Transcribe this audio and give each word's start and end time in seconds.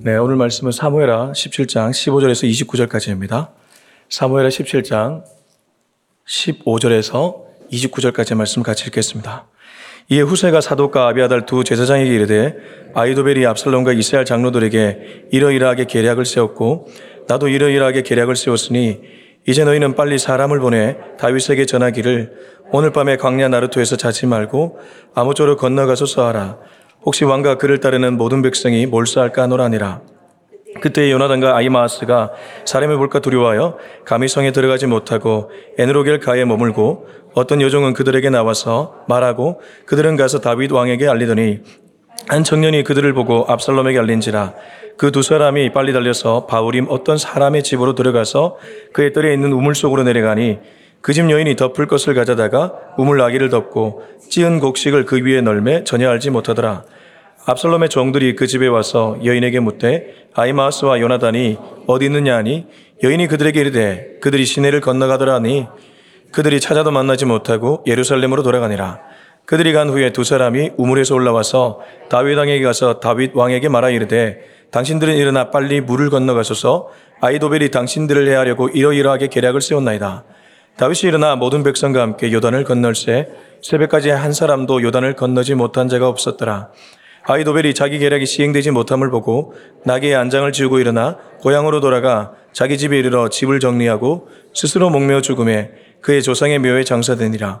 네, 0.00 0.16
오늘 0.16 0.36
말씀은 0.36 0.70
사무엘하 0.70 1.32
17장 1.32 1.90
15절에서 1.90 2.48
29절까지입니다. 2.48 3.48
사무엘하 4.08 4.48
17장 4.48 5.24
15절에서 6.24 7.42
29절까지 7.72 8.36
말씀 8.36 8.62
같이 8.62 8.84
읽겠습니다. 8.86 9.48
이에 10.10 10.20
후세가 10.20 10.60
사독과 10.60 11.08
아비아달 11.08 11.46
두 11.46 11.64
제사장에게 11.64 12.14
이르되 12.14 12.56
아이도벨이 12.94 13.44
압살롬과 13.44 13.94
이스라엘 13.94 14.24
장로들에게 14.24 15.30
이러이러하게 15.32 15.86
계략을 15.86 16.24
세웠고 16.26 16.86
나도 17.26 17.48
이러이러하게 17.48 18.02
계략을 18.02 18.36
세웠으니 18.36 19.00
이제 19.48 19.64
너희는 19.64 19.96
빨리 19.96 20.18
사람을 20.20 20.60
보내 20.60 20.96
다윗에게 21.18 21.66
전하기를 21.66 22.58
오늘 22.70 22.92
밤에 22.92 23.16
광야 23.16 23.48
나루토에서 23.48 23.96
자지 23.96 24.26
말고 24.26 24.78
아무쪼록 25.14 25.58
건너가서 25.58 26.06
써하라 26.06 26.58
혹시 27.04 27.24
왕과 27.24 27.58
그를 27.58 27.80
따르는 27.80 28.16
모든 28.16 28.42
백성이 28.42 28.86
몰수할까 28.86 29.42
하노라니라. 29.42 30.00
그때 30.80 31.10
요나단과 31.10 31.56
아이마하스가 31.56 32.32
사람을 32.64 32.98
볼까 32.98 33.20
두려워하여 33.20 33.78
감히 34.04 34.28
성에 34.28 34.52
들어가지 34.52 34.86
못하고 34.86 35.50
에누로겔 35.78 36.20
가에 36.20 36.44
머물고 36.44 37.08
어떤 37.34 37.60
여종은 37.62 37.94
그들에게 37.94 38.30
나와서 38.30 39.04
말하고 39.08 39.60
그들은 39.86 40.16
가서 40.16 40.40
다윗 40.40 40.70
왕에게 40.70 41.08
알리더니 41.08 41.60
한 42.28 42.44
청년이 42.44 42.84
그들을 42.84 43.12
보고 43.14 43.44
압살롬에게 43.48 43.98
알린지라. 43.98 44.54
그 44.98 45.12
두 45.12 45.22
사람이 45.22 45.72
빨리 45.72 45.92
달려서 45.92 46.46
바울임 46.46 46.86
어떤 46.90 47.16
사람의 47.16 47.62
집으로 47.62 47.94
들어가서 47.94 48.58
그의 48.92 49.12
뜰에 49.12 49.32
있는 49.32 49.52
우물 49.52 49.74
속으로 49.74 50.02
내려가니 50.02 50.58
그 51.00 51.12
집 51.12 51.30
여인이 51.30 51.56
덮을 51.56 51.86
것을 51.86 52.14
가져다가 52.14 52.74
우물 52.98 53.18
나기를 53.18 53.48
덮고 53.50 54.02
찌은 54.28 54.60
곡식을 54.60 55.04
그 55.04 55.18
위에 55.24 55.40
널매 55.40 55.84
전혀 55.84 56.10
알지 56.10 56.30
못하더라. 56.30 56.84
압살롬의 57.46 57.88
종들이 57.88 58.36
그 58.36 58.46
집에 58.46 58.66
와서 58.66 59.18
여인에게 59.24 59.60
묻되 59.60 60.14
아이마스와 60.34 61.00
요나단이 61.00 61.56
어디 61.86 62.06
있느냐 62.06 62.36
하니 62.36 62.66
여인이 63.02 63.26
그들에게 63.28 63.58
이르되 63.58 64.18
그들이 64.20 64.44
시내를 64.44 64.80
건너가더라 64.80 65.34
하니 65.34 65.66
그들이 66.32 66.60
찾아도 66.60 66.90
만나지 66.90 67.24
못하고 67.24 67.82
예루살렘으로 67.86 68.42
돌아가니라. 68.42 69.00
그들이 69.46 69.72
간 69.72 69.88
후에 69.88 70.12
두 70.12 70.24
사람이 70.24 70.72
우물에서 70.76 71.14
올라와서 71.14 71.80
다윗 72.10 72.36
왕에게 72.36 72.62
가서 72.62 73.00
다윗 73.00 73.34
왕에게 73.34 73.70
말하 73.70 73.88
이르되 73.88 74.40
당신들은 74.70 75.16
일어나 75.16 75.50
빨리 75.50 75.80
물을 75.80 76.10
건너가소서 76.10 76.90
아이도벨이 77.22 77.70
당신들을 77.70 78.28
해하려고 78.28 78.68
이러이러하게 78.68 79.28
계략을 79.28 79.62
세웠나이다. 79.62 80.24
다윗이 80.78 81.08
일어나 81.08 81.34
모든 81.34 81.64
백성과 81.64 82.00
함께 82.00 82.32
요단을 82.32 82.62
건널새 82.62 83.28
새벽까지 83.62 84.10
한 84.10 84.32
사람도 84.32 84.80
요단을 84.84 85.16
건너지 85.16 85.56
못한 85.56 85.88
자가 85.88 86.06
없었더라. 86.08 86.70
아이도벨이 87.24 87.74
자기 87.74 87.98
계략이 87.98 88.26
시행되지 88.26 88.70
못함을 88.70 89.10
보고 89.10 89.54
나귀의 89.84 90.14
안장을 90.14 90.50
지우고 90.52 90.78
일어나 90.78 91.16
고향으로 91.40 91.80
돌아가 91.80 92.32
자기 92.52 92.78
집에 92.78 92.96
이르러 92.96 93.28
집을 93.28 93.58
정리하고 93.58 94.28
스스로 94.54 94.88
목매어 94.88 95.20
죽음에 95.20 95.72
그의 96.00 96.22
조상의 96.22 96.60
묘에 96.60 96.84
장사되니라. 96.84 97.60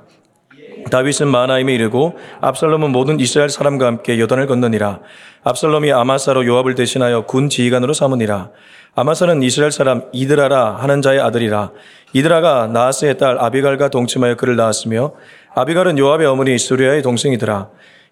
다윗은 0.92 1.26
마나임에 1.26 1.74
이르고 1.74 2.16
압살롬은 2.40 2.92
모든 2.92 3.18
이스라엘 3.18 3.48
사람과 3.48 3.86
함께 3.86 4.18
요단을 4.20 4.46
건너니라. 4.46 5.00
압살롬이 5.42 5.90
아마사로 5.90 6.46
요압을 6.46 6.76
대신하여 6.76 7.26
군 7.26 7.48
지휘관으로 7.48 7.94
삼으니라. 7.94 8.52
아마사는 8.98 9.44
이스라엘 9.44 9.70
사람 9.70 10.02
이드라라 10.10 10.74
하는 10.80 11.02
자의 11.02 11.20
아들이라. 11.20 11.70
이드라가 12.14 12.66
나하스의 12.66 13.16
딸 13.16 13.38
아비갈과 13.38 13.90
동침하여 13.90 14.34
그를 14.34 14.56
낳았으며 14.56 15.12
아비갈은 15.54 15.98
요압의 15.98 16.26
어머니 16.26 16.58
수리아의 16.58 17.02
동생이더라. 17.02 17.68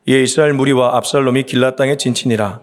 이에 0.06 0.22
이스라엘 0.22 0.52
무리와 0.52 0.96
압살롬이 0.96 1.42
길라 1.42 1.74
땅에 1.74 1.96
진친이라. 1.96 2.60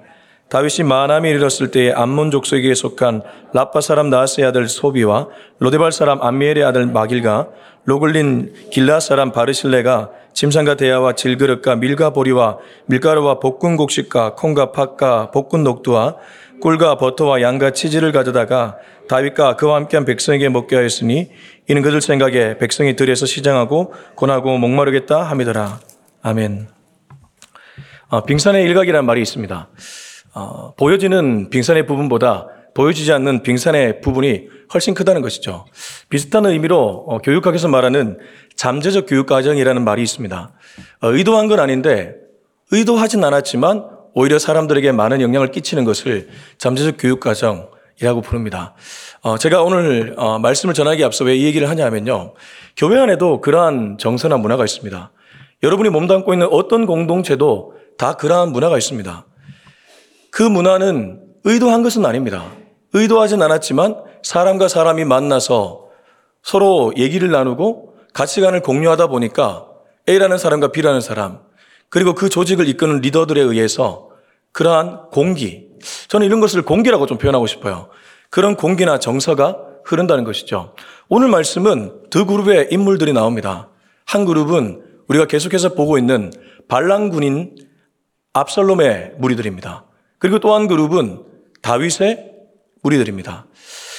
다윗이 0.48 0.88
마나임에 0.88 1.32
이르렀을 1.32 1.72
때에 1.72 1.92
암몬 1.92 2.32
족속에게 2.32 2.74
속한 2.74 3.24
라파 3.54 3.82
사람 3.82 4.10
나하스의 4.10 4.48
아들 4.48 4.70
소비와 4.70 5.28
로데발 5.60 5.92
사람 5.92 6.22
암미엘의 6.22 6.64
아들 6.64 6.86
마길과 6.86 7.50
로글린 7.84 8.54
길라 8.72 9.02
사람 9.02 9.34
바르실레가 9.34 10.12
침상과 10.32 10.76
대야와 10.76 11.14
질그릇과 11.14 11.76
밀과 11.76 12.12
보리와 12.12 12.60
밀가루와 12.86 13.40
볶은 13.40 13.76
곡식과 13.76 14.36
콩과 14.36 14.72
팥과 14.72 15.32
볶은 15.32 15.64
녹두와 15.64 16.16
꿀과 16.64 16.96
버터와 16.96 17.42
양과 17.42 17.72
치즈를 17.72 18.14
가져다가 18.14 18.78
다윗과 19.10 19.58
그와 19.58 19.76
함께한 19.76 20.06
백성에게 20.06 20.48
먹게 20.48 20.78
하였으니 20.78 21.30
이는 21.68 21.82
그들 21.82 22.00
생각에 22.00 22.58
백성이 22.58 22.96
들에서 22.96 23.26
시장하고 23.26 23.94
고나고 24.16 24.58
목마르겠다 24.58 25.24
함이더라. 25.24 25.82
아멘. 26.22 26.70
어, 28.08 28.24
빙산의 28.24 28.64
일각이라는 28.64 29.06
말이 29.06 29.22
있습니다. 29.22 29.70
어, 30.36 30.74
보여지는 30.76 31.50
빙산의 31.50 31.86
부분보다 31.86 32.48
보여지지 32.74 33.12
않는 33.12 33.44
빙산의 33.44 34.00
부분이 34.00 34.48
훨씬 34.74 34.94
크다는 34.94 35.22
것이죠. 35.22 35.66
비슷한 36.08 36.46
의미로 36.46 37.04
어, 37.10 37.18
교육학에서 37.18 37.68
말하는 37.68 38.18
잠재적 38.56 39.08
교육 39.10 39.26
과정이라는 39.26 39.84
말이 39.84 40.02
있습니다. 40.02 40.54
어, 41.02 41.08
의도한 41.12 41.48
건 41.48 41.60
아닌데 41.60 42.16
의도하진 42.72 43.22
않았지만 43.22 43.93
오히려 44.14 44.40
사람들에게 44.40 44.92
많은 44.92 45.22
영향을 45.22 45.52
끼치는 45.52 45.86
것을 45.86 46.30
잠재적 46.58 46.96
교육 47.00 47.20
과정 47.20 47.70
이라고 48.02 48.22
부릅니다. 48.22 48.74
어, 49.22 49.38
제가 49.38 49.64
오늘 49.64 50.16
어, 50.18 50.40
말씀을 50.40 50.74
전하기 50.74 51.04
앞서 51.04 51.24
왜 51.26 51.36
이 51.36 51.46
얘기를 51.46 51.70
하냐면요. 51.70 52.34
교회 52.76 53.00
안에도 53.00 53.42
그러한 53.42 53.98
정서나 54.00 54.38
문화가 54.38 54.64
있습니다. 54.64 55.12
여러분이 55.62 55.90
몸담고 55.90 56.34
있는 56.34 56.48
어떤 56.52 56.86
공동체도 56.86 57.74
다 57.98 58.14
그러한 58.14 58.52
문화가 58.52 58.78
있습니다. 58.78 59.26
그 60.32 60.44
문화는 60.44 61.22
의도한 61.44 61.84
것은 61.84 62.06
아닙니다. 62.06 62.46
의도하진 62.94 63.42
않았지만 63.42 63.96
사람과 64.24 64.68
사람이 64.68 65.06
만나서 65.06 65.88
서로 66.42 66.94
얘기를 66.98 67.30
나누고 67.32 67.94
가치관을 68.14 68.62
공유하다 68.62 69.08
보니까 69.08 69.68
A라는 70.10 70.38
사람과 70.38 70.70
B라는 70.70 71.02
사람, 71.02 71.40
그리고 71.94 72.16
그 72.16 72.28
조직을 72.28 72.68
이끄는 72.70 73.02
리더들에 73.02 73.40
의해서 73.40 74.10
그러한 74.52 75.12
공기, 75.12 75.68
저는 76.08 76.26
이런 76.26 76.40
것을 76.40 76.64
공기라고 76.64 77.06
좀 77.06 77.20
표현하고 77.20 77.46
싶어요. 77.46 77.88
그런 78.32 78.56
공기나 78.56 78.98
정서가 78.98 79.60
흐른다는 79.86 80.24
것이죠. 80.24 80.74
오늘 81.08 81.28
말씀은 81.28 82.10
두 82.10 82.26
그룹의 82.26 82.70
인물들이 82.72 83.14
나옵니다. 83.14 83.70
한 84.06 84.26
그룹은 84.26 84.82
우리가 85.08 85.28
계속해서 85.28 85.76
보고 85.76 86.00
있는 86.00 86.32
반란군인 86.68 87.58
압살롬의 88.34 89.18
무리들입니다. 89.20 89.86
그리고 90.18 90.40
또 90.40 90.56
한 90.56 90.66
그룹은 90.66 91.22
다윗의 91.62 92.32
무리들입니다. 92.82 93.46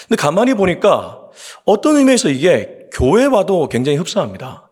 근데 0.09 0.21
가만히 0.21 0.55
보니까 0.55 1.21
어떤 1.65 1.99
의미에서 1.99 2.29
이게 2.31 2.89
교회와도 2.93 3.69
굉장히 3.69 3.99
흡사합니다. 3.99 4.69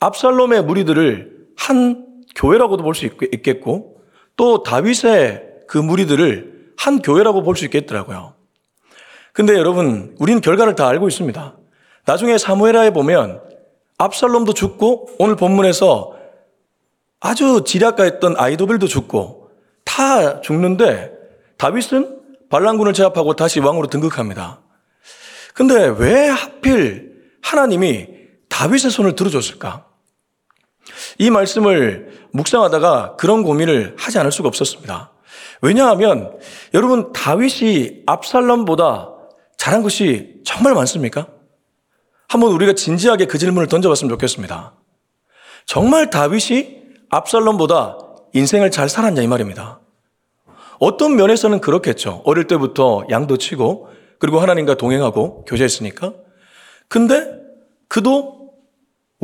압살롬의 0.00 0.64
무리들을 0.64 1.30
한 1.58 2.13
교회라고도 2.34 2.82
볼 2.82 2.94
수 2.94 3.06
있겠고 3.06 4.00
또 4.36 4.62
다윗의 4.62 5.44
그 5.68 5.78
무리들을 5.78 6.72
한 6.76 7.00
교회라고 7.02 7.42
볼 7.42 7.56
수 7.56 7.64
있겠더라고요. 7.64 8.34
근데 9.32 9.54
여러분, 9.54 10.14
우리는 10.18 10.40
결과를 10.40 10.74
다 10.74 10.86
알고 10.88 11.08
있습니다. 11.08 11.56
나중에 12.06 12.38
사무엘하에 12.38 12.90
보면 12.90 13.40
압살롬도 13.98 14.54
죽고 14.54 15.10
오늘 15.18 15.36
본문에서 15.36 16.14
아주 17.20 17.62
지략가했던 17.66 18.36
아이도벨도 18.36 18.86
죽고 18.86 19.50
다 19.84 20.40
죽는데 20.40 21.12
다윗은 21.56 22.20
반란군을 22.50 22.92
제압하고 22.92 23.34
다시 23.34 23.60
왕으로 23.60 23.86
등극합니다. 23.88 24.60
근데 25.54 25.86
왜 25.98 26.28
하필 26.28 27.14
하나님이 27.42 28.08
다윗의 28.48 28.90
손을 28.90 29.14
들어줬을까? 29.14 29.86
이 31.18 31.30
말씀을 31.30 32.26
묵상하다가 32.32 33.16
그런 33.16 33.42
고민을 33.42 33.94
하지 33.98 34.18
않을 34.18 34.32
수가 34.32 34.48
없었습니다. 34.48 35.12
왜냐하면 35.62 36.36
여러분 36.74 37.12
다윗이 37.12 38.02
압살롬보다 38.06 39.10
잘한 39.56 39.82
것이 39.82 40.40
정말 40.44 40.74
많습니까? 40.74 41.28
한번 42.28 42.52
우리가 42.52 42.74
진지하게 42.74 43.26
그 43.26 43.38
질문을 43.38 43.68
던져봤으면 43.68 44.10
좋겠습니다. 44.10 44.74
정말 45.66 46.10
다윗이 46.10 46.82
압살롬보다 47.10 47.98
인생을 48.32 48.70
잘 48.70 48.88
살았냐 48.88 49.22
이 49.22 49.26
말입니다. 49.26 49.80
어떤 50.80 51.16
면에서는 51.16 51.60
그렇겠죠. 51.60 52.22
어릴 52.24 52.46
때부터 52.46 53.04
양도 53.10 53.38
치고 53.38 53.88
그리고 54.18 54.40
하나님과 54.40 54.74
동행하고 54.74 55.44
교제했으니까. 55.44 56.14
근데 56.88 57.40
그도 57.88 58.43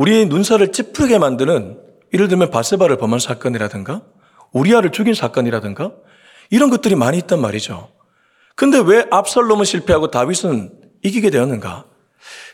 우리의 0.01 0.25
눈살을 0.25 0.71
찌푸리게 0.71 1.19
만드는 1.19 1.79
예를 2.11 2.27
들면 2.27 2.49
바세바를 2.49 2.97
범한 2.97 3.19
사건이라든가 3.19 4.01
우리아를 4.51 4.91
죽인 4.91 5.13
사건이라든가 5.13 5.91
이런 6.49 6.71
것들이 6.71 6.95
많이 6.95 7.19
있단 7.19 7.39
말이죠. 7.39 7.89
근데 8.55 8.81
왜 8.83 9.05
압살롬은 9.11 9.63
실패하고 9.63 10.09
다윗은 10.09 10.71
이기게 11.03 11.29
되었는가? 11.29 11.85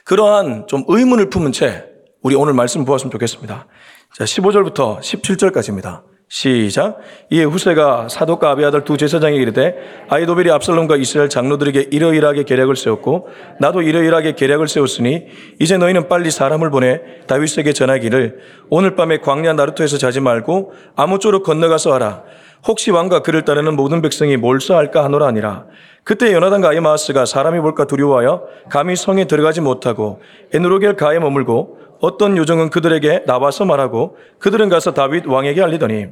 그러한 0.03 0.67
좀 0.67 0.83
의문을 0.87 1.29
품은 1.29 1.53
채 1.53 1.85
우리 2.21 2.35
오늘 2.35 2.53
말씀 2.53 2.83
보았으면 2.83 3.11
좋겠습니다. 3.11 3.67
자, 4.13 4.23
15절부터 4.25 4.99
17절까지입니다. 4.99 6.03
시작. 6.29 6.97
이에 7.29 7.45
후세가 7.45 8.09
사독과 8.09 8.51
아비아들 8.51 8.83
두 8.83 8.97
제사장에게 8.97 9.41
이르되 9.41 9.75
아이도벨이 10.09 10.51
압살롬과 10.51 10.97
이스라엘 10.97 11.29
장로들에게 11.29 11.87
이러이러하게 11.91 12.43
계략을 12.43 12.75
세웠고 12.75 13.29
나도 13.61 13.81
이러이러하게 13.81 14.33
계략을 14.33 14.67
세웠으니 14.67 15.27
이제 15.59 15.77
너희는 15.77 16.09
빨리 16.09 16.29
사람을 16.29 16.69
보내 16.69 16.99
다윗에게 17.27 17.71
전하기를 17.71 18.39
오늘 18.69 18.95
밤에 18.95 19.19
광야 19.19 19.53
나루토에서 19.53 19.97
자지 19.97 20.19
말고 20.19 20.73
아무쪼록 20.97 21.43
건너가서 21.43 21.93
하라. 21.93 22.23
혹시 22.67 22.91
왕과 22.91 23.21
그를 23.21 23.43
따르는 23.43 23.75
모든 23.75 24.01
백성이 24.01 24.35
몰사할까 24.35 25.03
하노라 25.05 25.27
아니라 25.27 25.65
그때 26.03 26.33
요나단과 26.33 26.69
아이마하스가 26.69 27.25
사람이 27.25 27.59
볼까 27.61 27.85
두려워하여 27.85 28.43
감히 28.69 28.95
성에 28.97 29.25
들어가지 29.25 29.61
못하고 29.61 30.21
에누로겔 30.53 30.95
가에 30.95 31.19
머물고 31.19 31.77
어떤 31.99 32.37
요정은 32.37 32.69
그들에게 32.69 33.25
나와서 33.25 33.65
말하고 33.65 34.17
그들은 34.39 34.69
가서 34.69 34.93
다윗 34.93 35.25
왕에게 35.25 35.61
알리더니 35.61 36.07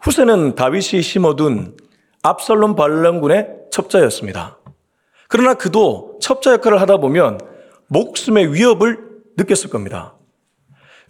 후세는 0.00 0.54
다윗이 0.54 1.02
심어둔 1.02 1.76
압살롬 2.22 2.76
반란군의 2.76 3.48
첩자였습니다. 3.70 4.58
그러나 5.28 5.54
그도 5.54 6.18
첩자 6.20 6.52
역할을 6.54 6.80
하다 6.80 6.98
보면 6.98 7.38
목숨의 7.88 8.52
위협을 8.52 8.98
느꼈을 9.36 9.70
겁니다. 9.70 10.14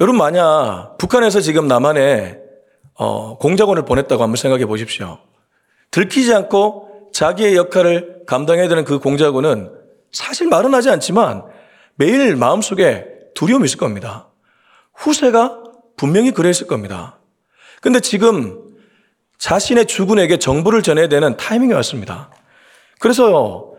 여러분 0.01 0.19
만약 0.19 0.97
북한에서 0.99 1.41
지금 1.41 1.67
남한에 1.69 2.39
어, 2.95 3.39
공작원을 3.39 3.85
보냈다고 3.85 4.23
한번 4.23 4.37
생각해 4.37 4.67
보십시오. 4.67 5.19
들키지 5.91 6.35
않고 6.35 7.11
자기의 7.13 7.57
역할을 7.57 8.23
감당해야 8.27 8.69
되는 8.69 8.85
그 8.85 8.99
공작원은 8.99 9.71
사실 10.13 10.49
말은 10.49 10.75
하지 10.75 10.91
않지만 10.91 11.45
매일 11.97 12.37
마음속에 12.37 13.07
두려움이 13.41 13.65
있을 13.65 13.79
겁니다. 13.79 14.29
후세가 14.93 15.63
분명히 15.97 16.31
그랬을 16.31 16.67
겁니다. 16.67 17.21
근데 17.81 17.99
지금 17.99 18.61
자신의 19.39 19.87
주군에게 19.87 20.39
정보를 20.39 20.83
전해야 20.83 21.09
되는 21.09 21.39
타이밍이 21.39 21.73
왔습니다. 21.73 22.31
그래서 22.99 23.73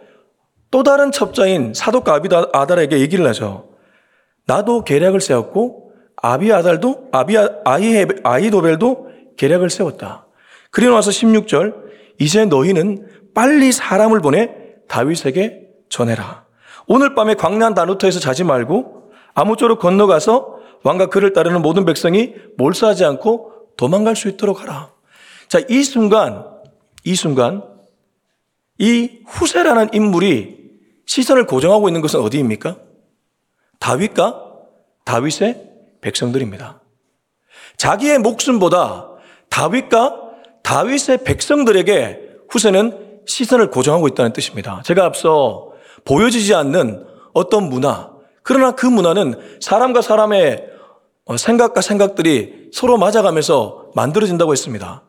또 0.71 0.81
다른 0.81 1.11
첩자인 1.11 1.73
사독과 1.75 2.15
아비아달에게 2.15 3.01
얘기를 3.01 3.27
하죠. 3.27 3.69
나도 4.47 4.83
계략을 4.83 5.21
세웠고 5.21 5.91
아비아달도 6.15 7.09
아비 7.11 7.37
아이 7.63 8.05
아이도벨도 8.23 9.09
계략을 9.37 9.69
세웠다. 9.69 10.25
그리고 10.71 10.95
나서 10.95 11.11
16절 11.11 11.75
이제 12.19 12.45
너희는 12.45 13.07
빨리 13.35 13.71
사람을 13.71 14.21
보내 14.21 14.55
다윗에게 14.87 15.67
전해라. 15.89 16.45
오늘 16.87 17.13
밤에 17.13 17.35
광란 17.35 17.75
다누터에서 17.75 18.19
자지 18.19 18.43
말고 18.43 19.00
아무쪼록 19.33 19.79
건너가서 19.79 20.59
왕과 20.83 21.07
그를 21.07 21.33
따르는 21.33 21.61
모든 21.61 21.85
백성이 21.85 22.33
몰사하지 22.57 23.05
않고 23.05 23.51
도망갈 23.77 24.15
수 24.15 24.27
있도록 24.29 24.61
하라. 24.61 24.91
자, 25.47 25.59
이 25.69 25.83
순간, 25.83 26.45
이 27.03 27.15
순간, 27.15 27.63
이 28.77 29.19
후세라는 29.27 29.89
인물이 29.93 30.61
시선을 31.05 31.45
고정하고 31.45 31.89
있는 31.89 32.01
것은 32.01 32.19
어디입니까? 32.21 32.77
다윗과 33.79 34.43
다윗의 35.05 35.69
백성들입니다. 36.01 36.81
자기의 37.77 38.19
목숨보다 38.19 39.09
다윗과 39.49 40.21
다윗의 40.63 41.23
백성들에게 41.23 42.29
후세는 42.49 43.21
시선을 43.25 43.71
고정하고 43.71 44.07
있다는 44.07 44.33
뜻입니다. 44.33 44.81
제가 44.83 45.05
앞서 45.05 45.71
보여지지 46.05 46.53
않는 46.55 47.05
어떤 47.33 47.69
문화, 47.69 48.10
그러나 48.51 48.71
그 48.71 48.85
문화는 48.85 49.35
사람과 49.61 50.01
사람의 50.01 50.67
생각과 51.37 51.79
생각들이 51.79 52.69
서로 52.73 52.97
맞아가면서 52.97 53.91
만들어진다고 53.95 54.51
했습니다. 54.51 55.03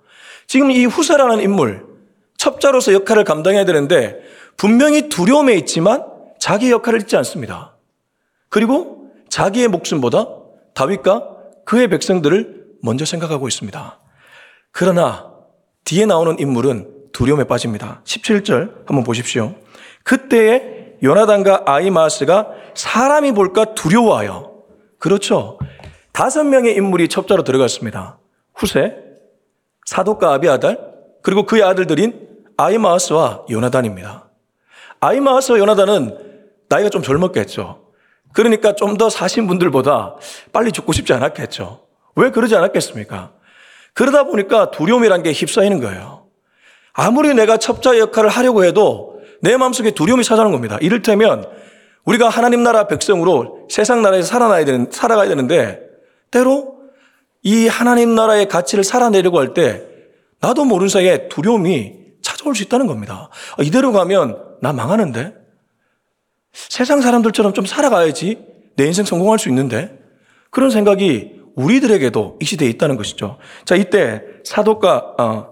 지금 0.47 0.71
이 0.71 0.85
후세라는 0.85 1.41
인물, 1.41 1.85
첩자로서 2.39 2.93
역할을 2.93 3.25
감당해야 3.25 3.65
되는데 3.65 4.21
분명히 4.57 5.09
두려움에 5.09 5.55
있지만 5.55 6.07
자기 6.39 6.71
역할을 6.71 7.01
잊지 7.01 7.17
않습니다. 7.17 7.75
그리고 8.49 9.11
자기의 9.29 9.67
목숨보다 9.67 10.29
다윗과 10.75 11.31
그의 11.65 11.89
백성들을 11.89 12.65
먼저 12.81 13.05
생각하고 13.05 13.49
있습니다. 13.49 14.01
그러나 14.71 15.33
뒤에 15.83 16.07
나오는 16.07 16.39
인물은 16.39 17.11
두려움에 17.13 17.43
빠집니다. 17.43 18.03
17절 18.05 18.87
한번 18.87 19.03
보십시오. 19.03 19.57
그때에 20.05 20.72
요나단과 21.03 21.65
아이마스가 21.67 22.49
사람이 22.75 23.33
볼까 23.33 23.65
두려워하여 23.75 24.53
그렇죠. 24.99 25.59
다섯 26.13 26.45
명의 26.45 26.75
인물이 26.77 27.09
첩자로 27.09 27.43
들어갔습니다. 27.43 28.19
후세, 28.55 28.97
사독과 29.87 30.33
아비아달, 30.35 30.79
그리고 31.23 31.45
그의 31.45 31.63
아들들인 31.63 32.29
아이마스와 32.57 33.47
요나단입니다. 33.51 34.29
아이마스와 35.01 35.59
요나단은 35.59 36.19
나이가 36.69 36.89
좀 36.89 37.03
젊었겠죠. 37.03 37.83
그러니까 38.33 38.75
좀 38.75 38.97
더 38.97 39.11
사신 39.11 39.47
분들보다 39.47 40.17
빨리 40.53 40.71
죽고 40.71 40.93
싶지 40.93 41.13
않았겠죠. 41.13 41.81
왜 42.15 42.31
그러지 42.31 42.55
않았겠습니까? 42.55 43.33
그러다 43.95 44.25
보니까 44.25 44.71
두려움이란 44.71 45.23
게 45.23 45.33
휩싸이는 45.33 45.81
거예요. 45.81 46.27
아무리 46.93 47.35
내가 47.35 47.57
첩자 47.57 47.99
역할을 47.99 48.31
하려고 48.31 48.65
해도 48.65 49.12
내 49.43 49.57
마음속에 49.57 49.91
두려움이 49.91 50.25
찾아오는 50.25 50.53
겁니다. 50.53 50.79
이를테면 50.81 51.45
우리가 52.05 52.29
하나님 52.29 52.63
나라 52.63 52.87
백성으로 52.87 53.67
세상 53.69 54.03
나라에서 54.03 54.27
살아나야 54.27 54.65
되는, 54.65 54.89
살아가야 54.91 55.29
되는데 55.29 55.81
때로 56.31 56.79
이 57.43 57.67
하나님 57.67 58.15
나라의 58.15 58.49
가치를 58.49 58.85
살아내려고 58.85 59.39
할 59.39 59.53
때 59.53 59.83
나도 60.41 60.65
모르는 60.65 60.89
사이에 60.89 61.29
두려움이 61.29 61.95
찾아올 62.23 62.55
수 62.55 62.63
있다는 62.65 62.87
겁니다. 62.87 63.29
아, 63.57 63.63
이대로 63.63 63.93
가면 63.93 64.39
나 64.61 64.73
망하는데? 64.73 65.35
세상 66.53 67.01
사람들처럼 67.01 67.53
좀 67.55 67.65
살아가야지 67.65 68.39
내 68.77 68.87
인생 68.87 69.05
성공할 69.05 69.39
수 69.39 69.49
있는데? 69.49 69.99
그런 70.51 70.71
생각이 70.71 71.41
우리들에게도 71.55 72.39
이 72.41 72.45
시대에 72.45 72.69
있다는 72.71 72.97
것이죠. 72.97 73.39
자, 73.65 73.75
이때 73.77 74.23
사도과 74.45 75.15
어, 75.19 75.52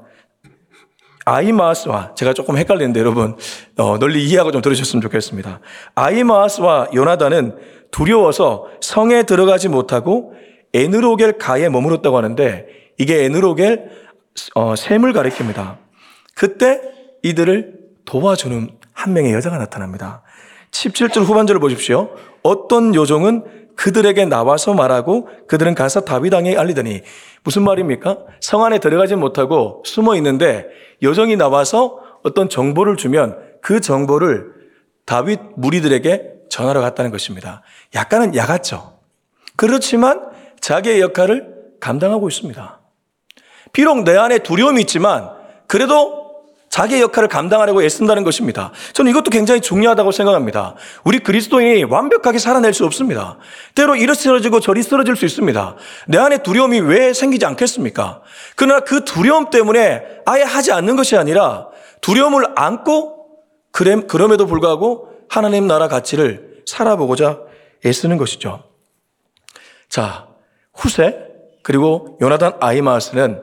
아이마스와 1.25 2.15
제가 2.15 2.33
조금 2.33 2.57
헷갈리는데 2.57 3.01
여러분 3.01 3.37
어, 3.77 3.99
널리 3.99 4.25
이해하고 4.25 4.53
좀 4.53 4.63
들으셨으면 4.63 5.03
좋겠습니다. 5.03 5.61
아이마스와 5.95 6.89
요나단은 6.95 7.57
두려워서 7.91 8.67
성에 8.81 9.25
들어가지 9.25 9.69
못하고 9.69 10.35
에느로겔 10.73 11.39
가에 11.39 11.69
머물렀다고 11.69 12.17
하는데 12.17 12.67
이게 12.99 13.25
에느로겔 13.25 13.91
어, 14.55 14.77
샘을 14.77 15.13
가리킵니다. 15.13 15.77
그때 16.35 16.81
이들을 17.23 17.75
도와주는 18.05 18.71
한 18.93 19.13
명의 19.13 19.33
여자가 19.33 19.59
나타납니다. 19.59 20.23
17절 20.71 21.25
후반절을 21.25 21.61
보십시오. 21.61 22.11
어떤 22.43 22.95
요정은 22.95 23.45
그들에게 23.77 24.27
나와서 24.27 24.75
말하고 24.75 25.29
그들은 25.49 25.75
가서 25.75 26.03
다윗 26.03 26.35
왕에 26.35 26.57
알리더니 26.57 27.03
무슨 27.45 27.63
말입니까? 27.63 28.19
성 28.41 28.65
안에 28.65 28.79
들어가지 28.79 29.15
못하고 29.17 29.83
숨어 29.87 30.17
있는데 30.17 30.67
요정이 31.03 31.37
나와서 31.37 32.01
어떤 32.23 32.49
정보를 32.49 32.97
주면 32.97 33.39
그 33.63 33.81
정보를 33.81 34.53
다윗 35.07 35.41
무리들에게 35.57 36.35
전하러 36.51 36.81
갔다는 36.81 37.11
것입니다. 37.11 37.63
약간은 37.95 38.35
야같죠. 38.35 38.99
그렇지만 39.57 40.29
자기의 40.61 41.01
역할을 41.01 41.55
감당하고 41.81 42.29
있습니다. 42.29 42.81
비록 43.73 44.05
내 44.05 44.17
안에 44.17 44.39
두려움이 44.41 44.81
있지만 44.83 45.31
그래도 45.67 46.20
자기의 46.71 47.03
역할을 47.03 47.29
감당하려고 47.29 47.83
애쓴다는 47.83 48.23
것입니다. 48.23 48.71
저는 48.93 49.11
이것도 49.11 49.31
굉장히 49.31 49.61
중요하다고 49.61 50.13
생각합니다. 50.13 50.77
우리 51.03 51.19
그리스도인이 51.19 51.85
완벽하게 51.85 52.39
살아낼 52.39 52.73
수 52.73 52.85
없습니다. 52.87 53.39
때로 53.75 53.97
이리 53.97 54.15
쓰러지고 54.15 54.61
저리 54.61 54.83
쓰러질 54.83 55.17
수 55.17 55.25
있습니다. 55.25 55.77
내 56.07 56.19
안에 56.19 56.39
두려움이 56.45 56.79
왜 56.81 57.13
생기지 57.13 57.45
않겠습니까? 57.45 58.23
그러나 58.55 58.81
그 58.81 59.05
두려움 59.05 59.51
때문에 59.51 60.03
아예 60.25 60.43
하지 60.43 60.71
않는 60.71 60.95
것이 60.95 61.17
아니라 61.17 61.67
두려움을 62.01 62.53
안고 62.55 63.27
그럼에도 63.73 64.47
불구하고 64.47 65.09
하나님 65.29 65.67
나라 65.67 65.89
가치를 65.89 66.63
살아보고자 66.67 67.41
애쓰는 67.85 68.17
것이죠. 68.17 68.63
자, 69.89 70.29
후세 70.73 71.19
그리고 71.63 72.17
요나단 72.21 72.59
아이마스는 72.61 73.43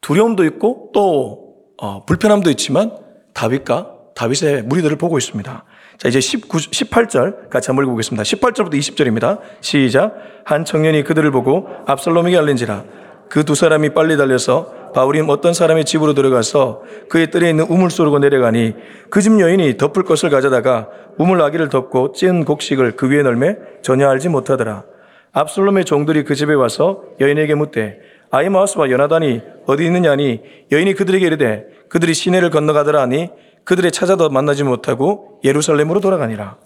두려움도 0.00 0.44
있고 0.44 0.90
또 0.92 1.41
어, 1.82 2.04
불편함도 2.06 2.48
있지만 2.50 2.92
다윗과 3.34 3.90
다윗의 4.14 4.62
무리들을 4.62 4.96
보고 4.98 5.18
있습니다. 5.18 5.64
자, 5.98 6.08
이제 6.08 6.20
19, 6.20 6.46
18절 6.56 7.50
같이 7.50 7.70
한번 7.70 7.84
읽어보겠습니다. 7.86 8.22
18절부터 8.22 8.74
20절입니다. 8.74 9.40
시작. 9.60 10.14
한 10.44 10.64
청년이 10.64 11.02
그들을 11.02 11.28
보고 11.32 11.66
압살롬에게 11.86 12.38
알린지라. 12.38 12.84
그 13.28 13.42
두 13.44 13.56
사람이 13.56 13.94
빨리 13.94 14.16
달려서 14.16 14.92
바울이 14.94 15.20
어떤 15.26 15.54
사람의 15.54 15.84
집으로 15.84 16.14
들어가서 16.14 16.82
그의 17.08 17.30
뜰에 17.32 17.50
있는 17.50 17.64
우물 17.64 17.90
쏘르고 17.90 18.20
내려가니 18.20 18.74
그 19.10 19.20
집 19.20 19.40
여인이 19.40 19.76
덮을 19.76 20.04
것을 20.04 20.30
가져다가 20.30 20.88
우물 21.18 21.42
아기를 21.42 21.68
덮고 21.68 22.12
찐 22.12 22.44
곡식을 22.44 22.92
그 22.94 23.10
위에 23.10 23.22
널매 23.22 23.56
전혀 23.82 24.08
알지 24.08 24.28
못하더라. 24.28 24.84
압살롬의 25.32 25.86
종들이 25.86 26.22
그 26.24 26.36
집에 26.36 26.54
와서 26.54 27.02
여인에게 27.18 27.54
묻되 27.56 27.98
아이마우스와 28.32 28.90
요나단이 28.90 29.42
어디 29.66 29.84
있느냐니 29.84 30.40
여인이 30.72 30.94
그들에게 30.94 31.24
이르되 31.24 31.66
그들이 31.90 32.14
시내를 32.14 32.48
건너가더라 32.48 33.02
하니 33.02 33.28
그들의 33.64 33.92
찾아도 33.92 34.30
만나지 34.30 34.64
못하고 34.64 35.38
예루살렘으로 35.44 36.00
돌아가니라. 36.00 36.56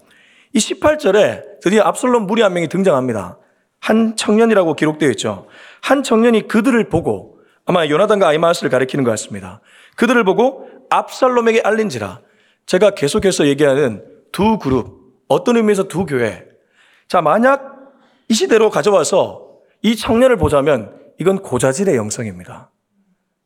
이 0.54 0.58
18절에 0.58 1.60
드디어 1.60 1.82
압살롬 1.82 2.26
무리 2.26 2.42
한 2.42 2.54
명이 2.54 2.68
등장합니다. 2.68 3.38
한 3.80 4.14
청년이라고 4.16 4.74
기록되어 4.74 5.10
있죠. 5.10 5.48
한 5.82 6.04
청년이 6.04 6.46
그들을 6.46 6.88
보고 6.88 7.40
아마 7.66 7.86
요나단과 7.86 8.28
아이마우스를 8.28 8.70
가리키는 8.70 9.04
것 9.04 9.10
같습니다. 9.10 9.60
그들을 9.96 10.22
보고 10.22 10.68
압살롬에게 10.88 11.62
알린지라. 11.64 12.20
제가 12.66 12.90
계속해서 12.90 13.48
얘기하는 13.48 14.04
두 14.30 14.58
그룹, 14.58 15.00
어떤 15.26 15.56
의미에서 15.56 15.84
두 15.84 16.06
교회. 16.06 16.44
자, 17.08 17.20
만약 17.20 17.76
이 18.28 18.34
시대로 18.34 18.70
가져와서 18.70 19.48
이 19.82 19.96
청년을 19.96 20.36
보자면 20.36 20.95
이건 21.18 21.38
고자질의 21.38 21.96
영성입니다. 21.96 22.70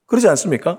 그러지 0.07 0.29
않습니까? 0.29 0.79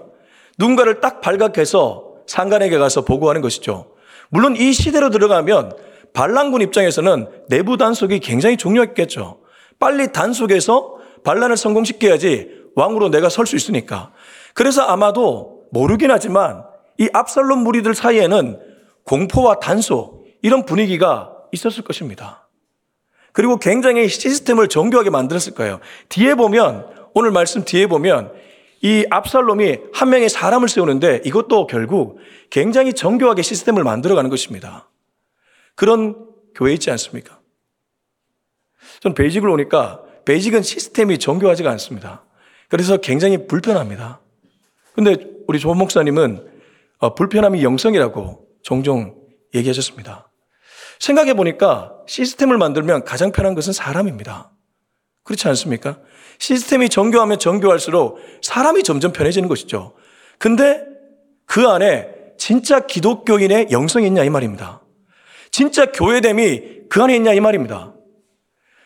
누군가를 0.57 0.99
딱 0.99 1.21
발각해서 1.21 2.15
상관에게 2.27 2.77
가서 2.77 3.03
보고하는 3.05 3.41
것이죠. 3.41 3.95
물론 4.29 4.55
이 4.55 4.73
시대로 4.73 5.09
들어가면 5.09 5.73
반란군 6.13 6.61
입장에서는 6.61 7.27
내부 7.49 7.77
단속이 7.77 8.19
굉장히 8.19 8.57
중요했겠죠. 8.57 9.39
빨리 9.79 10.11
단속해서 10.11 10.97
반란을 11.23 11.57
성공시켜야지 11.57 12.61
왕으로 12.75 13.09
내가 13.09 13.29
설 13.29 13.45
수 13.45 13.55
있으니까. 13.55 14.11
그래서 14.53 14.81
아마도 14.83 15.63
모르긴 15.71 16.11
하지만 16.11 16.63
이 16.97 17.09
압살롬 17.13 17.59
무리들 17.59 17.95
사이에는 17.95 18.59
공포와 19.05 19.59
단속 19.59 20.25
이런 20.41 20.65
분위기가 20.65 21.31
있었을 21.51 21.83
것입니다. 21.83 22.40
그리고 23.31 23.57
굉장히 23.57 24.07
시스템을 24.07 24.67
정교하게 24.67 25.09
만들었을 25.09 25.53
거예요. 25.53 25.79
뒤에 26.09 26.35
보면 26.35 26.87
오늘 27.13 27.31
말씀 27.31 27.63
뒤에 27.63 27.87
보면 27.87 28.31
이 28.81 29.05
압살롬이 29.09 29.77
한 29.93 30.09
명의 30.09 30.27
사람을 30.27 30.67
세우는데 30.67 31.21
이것도 31.23 31.67
결국 31.67 32.19
굉장히 32.49 32.93
정교하게 32.93 33.41
시스템을 33.41 33.83
만들어가는 33.83 34.29
것입니다. 34.29 34.89
그런 35.75 36.27
교회 36.55 36.73
있지 36.73 36.89
않습니까? 36.91 37.39
전 38.99 39.13
베이직을 39.13 39.49
오니까 39.49 40.01
베이직은 40.25 40.63
시스템이 40.63 41.19
정교하지가 41.19 41.69
않습니다. 41.71 42.23
그래서 42.69 42.97
굉장히 42.97 43.47
불편합니다. 43.47 44.19
근데 44.93 45.15
우리 45.47 45.59
조 45.59 45.73
목사님은 45.73 46.49
어, 46.99 47.15
불편함이 47.15 47.63
영성이라고 47.63 48.47
종종 48.63 49.15
얘기하셨습니다. 49.53 50.30
생각해 51.01 51.33
보니까 51.33 51.93
시스템을 52.05 52.59
만들면 52.59 53.03
가장 53.05 53.31
편한 53.31 53.55
것은 53.55 53.73
사람입니다. 53.73 54.51
그렇지 55.23 55.47
않습니까? 55.47 55.97
시스템이 56.37 56.89
정교하면 56.89 57.39
정교할수록 57.39 58.19
사람이 58.43 58.83
점점 58.83 59.11
편해지는 59.11 59.49
것이죠. 59.49 59.93
근데 60.37 60.83
그 61.47 61.67
안에 61.67 62.07
진짜 62.37 62.81
기독교인의 62.81 63.69
영성이 63.71 64.07
있냐 64.07 64.23
이 64.23 64.29
말입니다. 64.29 64.81
진짜 65.49 65.87
교회됨이 65.87 66.83
그 66.87 67.01
안에 67.01 67.15
있냐 67.15 67.33
이 67.33 67.39
말입니다. 67.39 67.93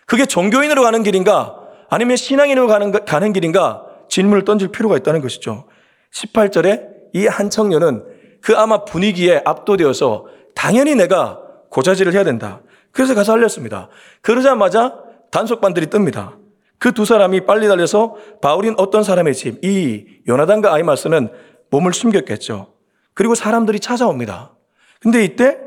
그게 0.06 0.26
종교인으로 0.26 0.84
가는 0.84 1.04
길인가 1.04 1.60
아니면 1.90 2.16
신앙인으로 2.16 2.68
가는, 2.68 2.92
가는 2.94 3.34
길인가 3.34 3.84
질문을 4.10 4.46
던질 4.46 4.70
필요가 4.70 4.96
있다는 4.96 5.20
것이죠. 5.22 5.68
18절에 6.14 6.96
이 7.14 7.28
한 7.28 7.50
청년은 7.50 8.06
그 8.42 8.56
아마 8.56 8.86
분위기에 8.86 9.42
압도되어서 9.44 10.28
당연히 10.54 10.96
내가 10.96 11.45
고자질을 11.76 12.14
해야 12.14 12.24
된다. 12.24 12.62
그래서 12.92 13.14
가서 13.14 13.34
알렸습니다. 13.34 13.90
그러자마자 14.22 14.98
단속반들이 15.32 15.88
뜹니다. 15.88 16.38
그 16.80 16.94
두 16.94 17.04
사람이 17.04 17.46
빨리 17.46 17.68
달려서 17.68 18.16
바울인 18.42 18.76
어떤 18.78 19.04
사람의 19.04 19.34
집, 19.34 19.64
이 19.66 20.06
요나단과 20.28 20.74
아이마스는 20.74 21.30
몸을 21.72 21.94
숨겼겠죠. 21.94 22.74
그리고 23.14 23.36
사람들이 23.36 23.80
찾아옵니다. 23.82 24.54
근데 25.02 25.24
이때 25.26 25.58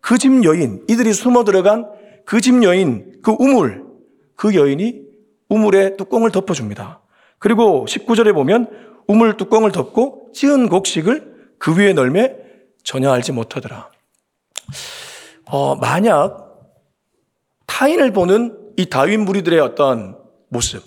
그 0.00 0.18
집 0.18 0.44
여인, 0.44 0.84
이들이 0.88 1.14
숨어 1.14 1.44
들어간 1.44 1.86
그 2.26 2.40
집 2.40 2.62
여인, 2.62 3.20
그 3.22 3.34
우물, 3.38 3.84
그 4.36 4.54
여인이 4.54 5.02
우물의 5.48 5.96
뚜껑을 5.96 6.30
덮어줍니다. 6.30 7.00
그리고 7.38 7.86
19절에 7.88 8.34
보면 8.34 8.68
우물 9.06 9.38
뚜껑을 9.38 9.72
덮고 9.72 10.30
찌은 10.34 10.68
곡식을 10.68 11.56
그 11.58 11.78
위에 11.78 11.94
널매 11.94 12.36
전혀 12.82 13.10
알지 13.10 13.32
못하더라. 13.32 13.90
어, 15.46 15.76
만약 15.76 16.44
타인을 17.66 18.12
보는 18.12 18.58
이 18.76 18.88
다윈 18.88 19.24
무리들의 19.24 19.58
어떤 19.60 20.16
모습, 20.48 20.82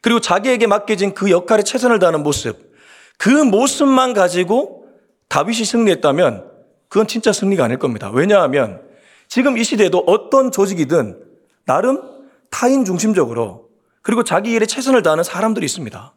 그리고 0.00 0.20
자기에게 0.20 0.66
맡겨진 0.66 1.14
그 1.14 1.30
역할에 1.30 1.62
최선을 1.62 1.98
다하는 1.98 2.22
모습, 2.22 2.72
그 3.18 3.28
모습만 3.28 4.14
가지고 4.14 4.86
다윗이 5.28 5.64
승리했다면 5.64 6.48
그건 6.88 7.06
진짜 7.06 7.32
승리가 7.32 7.64
아닐 7.64 7.78
겁니다. 7.78 8.10
왜냐하면 8.10 8.80
지금 9.26 9.58
이 9.58 9.64
시대에도 9.64 10.04
어떤 10.06 10.50
조직이든 10.50 11.22
나름 11.66 12.00
타인 12.50 12.84
중심적으로 12.84 13.68
그리고 14.02 14.24
자기 14.24 14.52
일에 14.52 14.64
최선을 14.64 15.02
다하는 15.02 15.22
사람들이 15.22 15.66
있습니다. 15.66 16.14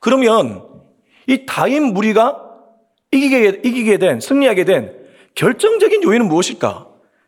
그러면 0.00 0.66
이 1.26 1.44
다인 1.46 1.92
무리가 1.92 2.40
이기게, 3.10 3.60
이기게 3.64 3.98
된, 3.98 4.20
승리하게 4.20 4.64
된 4.64 5.04
결정적인 5.34 6.02
요인은 6.02 6.28
무엇일까? 6.28 6.83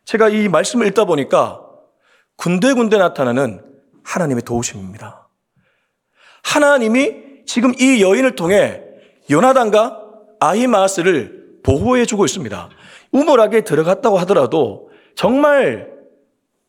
제가 0.06 0.28
이 0.28 0.48
말씀을 0.48 0.86
읽다 0.86 1.04
보니까 1.04 1.60
군데군데 2.36 2.96
나타나는 2.96 3.60
하나님의 4.04 4.42
도우심입니다. 4.42 5.28
하나님이 6.44 7.44
지금 7.44 7.72
이 7.78 8.00
여인을 8.02 8.36
통해 8.36 8.82
요나단과 9.30 10.00
아히마스를 10.38 11.60
보호해주고 11.64 12.24
있습니다. 12.24 12.68
우물하게 13.10 13.62
들어갔다고 13.62 14.16
하더라도 14.18 14.90
정말 15.16 15.90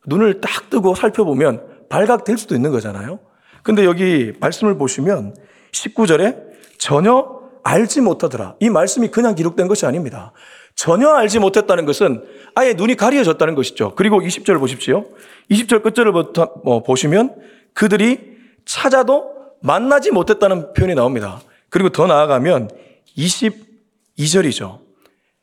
눈을 0.06 0.40
딱 0.40 0.68
뜨고 0.68 0.96
살펴보면 0.96 1.86
발각될 1.88 2.38
수도 2.38 2.56
있는 2.56 2.72
거잖아요. 2.72 3.20
근데 3.62 3.84
여기 3.84 4.32
말씀을 4.40 4.76
보시면 4.76 5.36
19절에 5.72 6.42
전혀 6.78 7.38
알지 7.62 8.00
못하더라. 8.00 8.56
이 8.60 8.70
말씀이 8.70 9.08
그냥 9.08 9.34
기록된 9.34 9.68
것이 9.68 9.86
아닙니다. 9.86 10.32
전혀 10.78 11.08
알지 11.08 11.40
못했다는 11.40 11.86
것은 11.86 12.22
아예 12.54 12.72
눈이 12.72 12.94
가려졌다는 12.94 13.56
것이죠. 13.56 13.96
그리고 13.96 14.20
20절 14.20 14.60
보십시오. 14.60 15.06
20절 15.50 15.82
끝절을부터 15.82 16.52
뭐 16.62 16.84
보시면 16.84 17.34
그들이 17.74 18.20
찾아도 18.64 19.28
만나지 19.60 20.12
못했다는 20.12 20.74
표현이 20.74 20.94
나옵니다. 20.94 21.40
그리고 21.68 21.88
더 21.88 22.06
나아가면 22.06 22.70
22절이죠. 23.16 24.78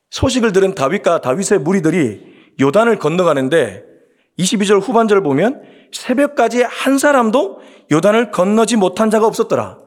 소식을 0.09 0.53
들은 0.53 0.73
다윗과 0.73 1.19
다윗의 1.19 1.59
무리들이 1.59 2.21
요단을 2.61 2.97
건너가는데 2.97 3.83
22절 4.39 4.81
후반절을 4.81 5.21
보면 5.21 5.63
새벽까지 5.91 6.63
한 6.63 6.97
사람도 6.97 7.59
요단을 7.91 8.31
건너지 8.31 8.77
못한 8.77 9.09
자가 9.09 9.27
없었더라. 9.27 9.79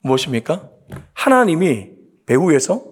무엇입니까? 0.00 0.70
하나님이 1.12 1.88
배후에서 2.24 2.82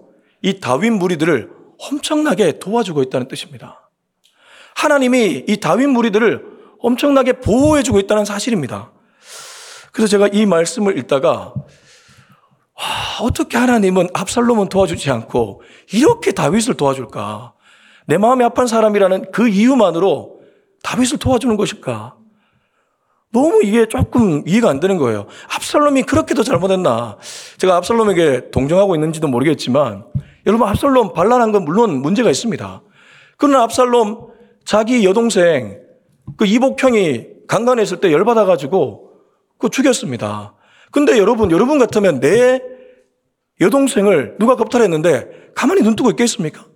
이 0.43 0.61
다윗 0.61 0.91
무리들을 0.91 1.64
엄청나게 1.91 2.59
도와주고 2.59 3.03
있다는 3.03 3.29
뜻입니다. 3.29 3.91
하나님이 4.75 5.45
이 5.49 5.57
다윗 5.59 5.87
무리들을 5.87 6.45
엄청나게 6.81 7.35
보호해주고 7.35 7.99
있다는 8.01 8.25
사실입니다. 8.25 8.93
그래서 9.93 10.11
제가 10.11 10.29
이 10.29 10.45
말씀을 10.45 10.99
읽다가 10.99 11.55
와, 12.75 12.85
어떻게 13.23 13.57
하나님은 13.57 14.09
압살롬은 14.13 14.69
도와주지 14.69 15.11
않고 15.11 15.63
이렇게 15.93 16.33
다윗을 16.33 16.75
도와줄까? 16.75 17.53
내 18.07 18.19
마음이 18.19 18.45
아픈 18.45 18.67
사람이라는 18.67 19.31
그 19.31 19.49
이유만으로 19.49 20.41
다윗을 20.83 21.19
도와주는 21.19 21.57
것일까? 21.57 22.17
너무 23.33 23.63
이게 23.65 23.87
조금 23.87 24.47
이해가 24.47 24.69
안 24.69 24.81
되는 24.81 24.99
거예요. 24.99 25.27
압살롬이 25.55 26.03
그렇게도 26.03 26.43
잘못했나? 26.43 27.17
제가 27.59 27.77
압살롬에게 27.77 28.51
동정하고 28.51 28.95
있는지도 28.95 29.29
모르겠지만 29.29 30.05
여러분 30.47 30.69
압살롬 30.69 31.13
반란한 31.13 31.53
건 31.53 31.65
물론 31.65 32.03
문제가 32.03 32.31
있습니다. 32.31 32.83
그러나 33.37 33.63
압살롬 33.63 34.29
자기 34.65 35.05
여동생 35.05 35.81
그 36.37 36.47
이복형이 36.47 37.27
강간했을 37.47 38.01
때 38.01 38.13
열받아 38.13 38.45
가지고 38.45 39.11
그 39.59 39.69
죽였습니다. 39.69 40.55
근데 40.91 41.19
여러분 41.19 41.51
여러분 41.51 41.79
같으면 41.79 42.21
내 42.21 42.63
여동생을 43.61 44.37
누가 44.39 44.57
겁탈했는데 44.57 45.53
가만히 45.55 45.83
눈 45.83 45.97
뜨고 45.97 46.11
있겠습니까? 46.11 46.67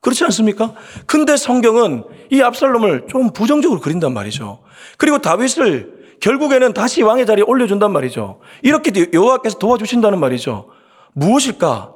그렇지 0.00 0.24
않습니까? 0.24 0.74
근데 1.06 1.36
성경은 1.36 2.04
이 2.30 2.40
압살롬을 2.40 3.06
좀 3.08 3.32
부정적으로 3.32 3.80
그린단 3.80 4.14
말이죠. 4.14 4.62
그리고 4.98 5.18
다윗을 5.18 5.96
결국에는 6.20 6.72
다시 6.72 7.02
왕의 7.02 7.26
자리에 7.26 7.44
올려준단 7.46 7.92
말이죠. 7.92 8.40
이렇게 8.62 8.92
여호와께서 9.12 9.58
도와주신다는 9.58 10.20
말이죠. 10.20 10.68
무엇일까 11.12 11.95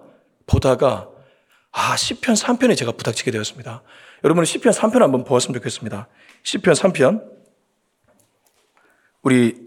보다가 0.50 1.08
아 1.72 1.96
시편 1.96 2.34
3편에 2.34 2.76
제가 2.76 2.92
부닥치게 2.92 3.30
되었습니다. 3.30 3.82
여러분 4.24 4.44
시편 4.44 4.72
3편 4.72 4.98
한번 4.98 5.24
보았으면 5.24 5.54
좋겠습니다. 5.54 6.08
시편 6.42 6.74
3편 6.74 7.22
우리 9.22 9.66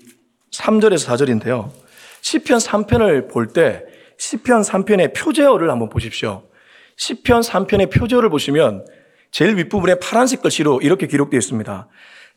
3절에서 0.52 1.08
4절인데요. 1.08 1.72
시편 2.22 2.58
3편을 2.58 3.32
볼 3.32 3.54
때 3.54 3.84
시편 4.18 4.62
3편의 4.62 5.16
표제어를 5.16 5.72
한번 5.72 5.90
보십시오. 5.90 6.44
시편 6.98 7.42
3편의 7.42 7.92
표제어를 7.92 8.30
보시면 8.30 8.86
제일 9.32 9.58
윗부분에 9.58 9.96
파란색 9.96 10.42
글씨로 10.42 10.82
이렇게 10.82 11.08
기록되어 11.08 11.38
있습니다. 11.38 11.88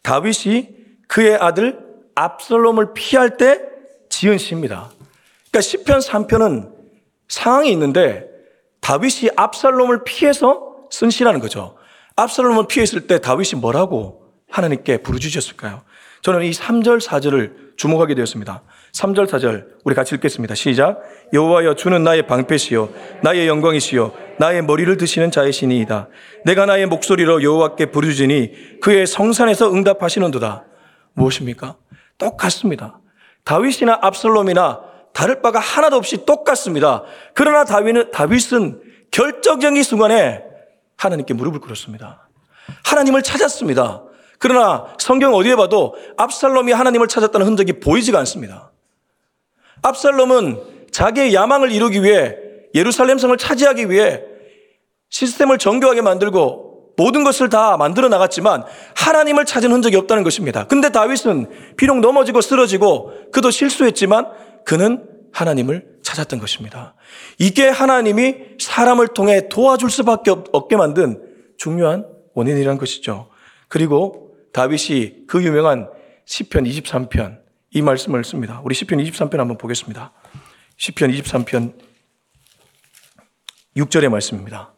다윗이 0.02 0.68
그의 1.08 1.36
아들 1.36 1.78
압살롬을 2.14 2.94
피할 2.94 3.36
때 3.36 3.60
지은 4.08 4.38
시입니다. 4.38 4.90
그러니까 5.50 5.60
시편 5.60 5.98
3편은 6.00 6.72
상황이 7.28 7.70
있는데 7.72 8.35
다윗이 8.80 9.30
압살롬을 9.36 10.04
피해서 10.04 10.76
쓴 10.90 11.10
시라는 11.10 11.40
거죠. 11.40 11.76
압살롬을 12.16 12.66
피했을 12.68 13.06
때 13.06 13.18
다윗이 13.20 13.60
뭐라고 13.60 14.22
하나님께 14.50 14.98
부르주셨을까요? 14.98 15.82
저는 16.22 16.42
이 16.42 16.50
3절, 16.50 17.00
4절을 17.00 17.76
주목하게 17.76 18.14
되었습니다. 18.14 18.62
3절, 18.92 19.26
4절 19.28 19.66
우리 19.84 19.94
같이 19.94 20.14
읽겠습니다. 20.14 20.54
시작. 20.54 21.02
여호와여 21.32 21.74
주는 21.74 22.02
나의 22.02 22.26
방패시요 22.26 22.88
나의 23.22 23.46
영광이시요 23.46 24.12
나의 24.38 24.62
머리를 24.62 24.96
드시는 24.96 25.30
자의 25.30 25.52
신이이다. 25.52 26.08
내가 26.44 26.66
나의 26.66 26.86
목소리로 26.86 27.42
여호와께 27.42 27.86
부르짖으니 27.86 28.80
그의 28.80 29.06
성산에서 29.06 29.72
응답하시는도다. 29.72 30.64
무엇입니까? 31.12 31.76
똑같습니다. 32.18 32.98
다윗이나 33.44 33.98
압살롬이나 34.02 34.80
다를 35.16 35.40
바가 35.40 35.58
하나도 35.58 35.96
없이 35.96 36.26
똑같습니다. 36.26 37.02
그러나 37.32 37.64
다윗은, 37.64 38.10
다윗은 38.10 38.82
결정적인 39.10 39.82
순간에 39.82 40.44
하나님께 40.98 41.32
무릎을 41.32 41.60
꿇었습니다. 41.60 42.28
하나님을 42.84 43.22
찾았습니다. 43.22 44.02
그러나 44.38 44.94
성경 44.98 45.32
어디에 45.32 45.56
봐도 45.56 45.94
압살롬이 46.18 46.70
하나님을 46.70 47.08
찾았다는 47.08 47.46
흔적이 47.46 47.80
보이지가 47.80 48.18
않습니다. 48.18 48.72
압살롬은 49.80 50.90
자기의 50.92 51.32
야망을 51.32 51.72
이루기 51.72 52.02
위해 52.02 52.36
예루살렘 52.74 53.16
성을 53.16 53.34
차지하기 53.38 53.88
위해 53.88 54.22
시스템을 55.08 55.56
정교하게 55.56 56.02
만들고 56.02 56.66
모든 56.98 57.24
것을 57.24 57.48
다 57.48 57.78
만들어 57.78 58.08
나갔지만 58.08 58.64
하나님을 58.94 59.46
찾은 59.46 59.72
흔적이 59.72 59.96
없다는 59.96 60.24
것입니다. 60.24 60.66
근데 60.66 60.90
다윗은 60.90 61.74
비록 61.76 62.00
넘어지고 62.00 62.42
쓰러지고 62.42 63.12
그도 63.32 63.50
실수했지만 63.50 64.26
그는 64.66 65.08
하나님을 65.32 66.00
찾았던 66.02 66.40
것입니다. 66.40 66.94
이게 67.38 67.68
하나님이 67.68 68.56
사람을 68.58 69.08
통해 69.08 69.48
도와줄 69.48 69.90
수밖에 69.90 70.30
없게 70.30 70.76
만든 70.76 71.22
중요한 71.56 72.04
원인이라는 72.34 72.76
것이죠. 72.76 73.30
그리고 73.68 74.36
다윗이 74.52 75.26
그 75.28 75.42
유명한 75.44 75.88
시편 76.24 76.64
23편 76.64 77.38
이 77.70 77.80
말씀을 77.80 78.24
씁니다. 78.24 78.60
우리 78.64 78.74
시편 78.74 78.98
23편 78.98 79.36
한번 79.36 79.56
보겠습니다. 79.56 80.12
시편 80.78 81.12
23편 81.12 81.74
6절의 83.76 84.08
말씀입니다. 84.08 84.74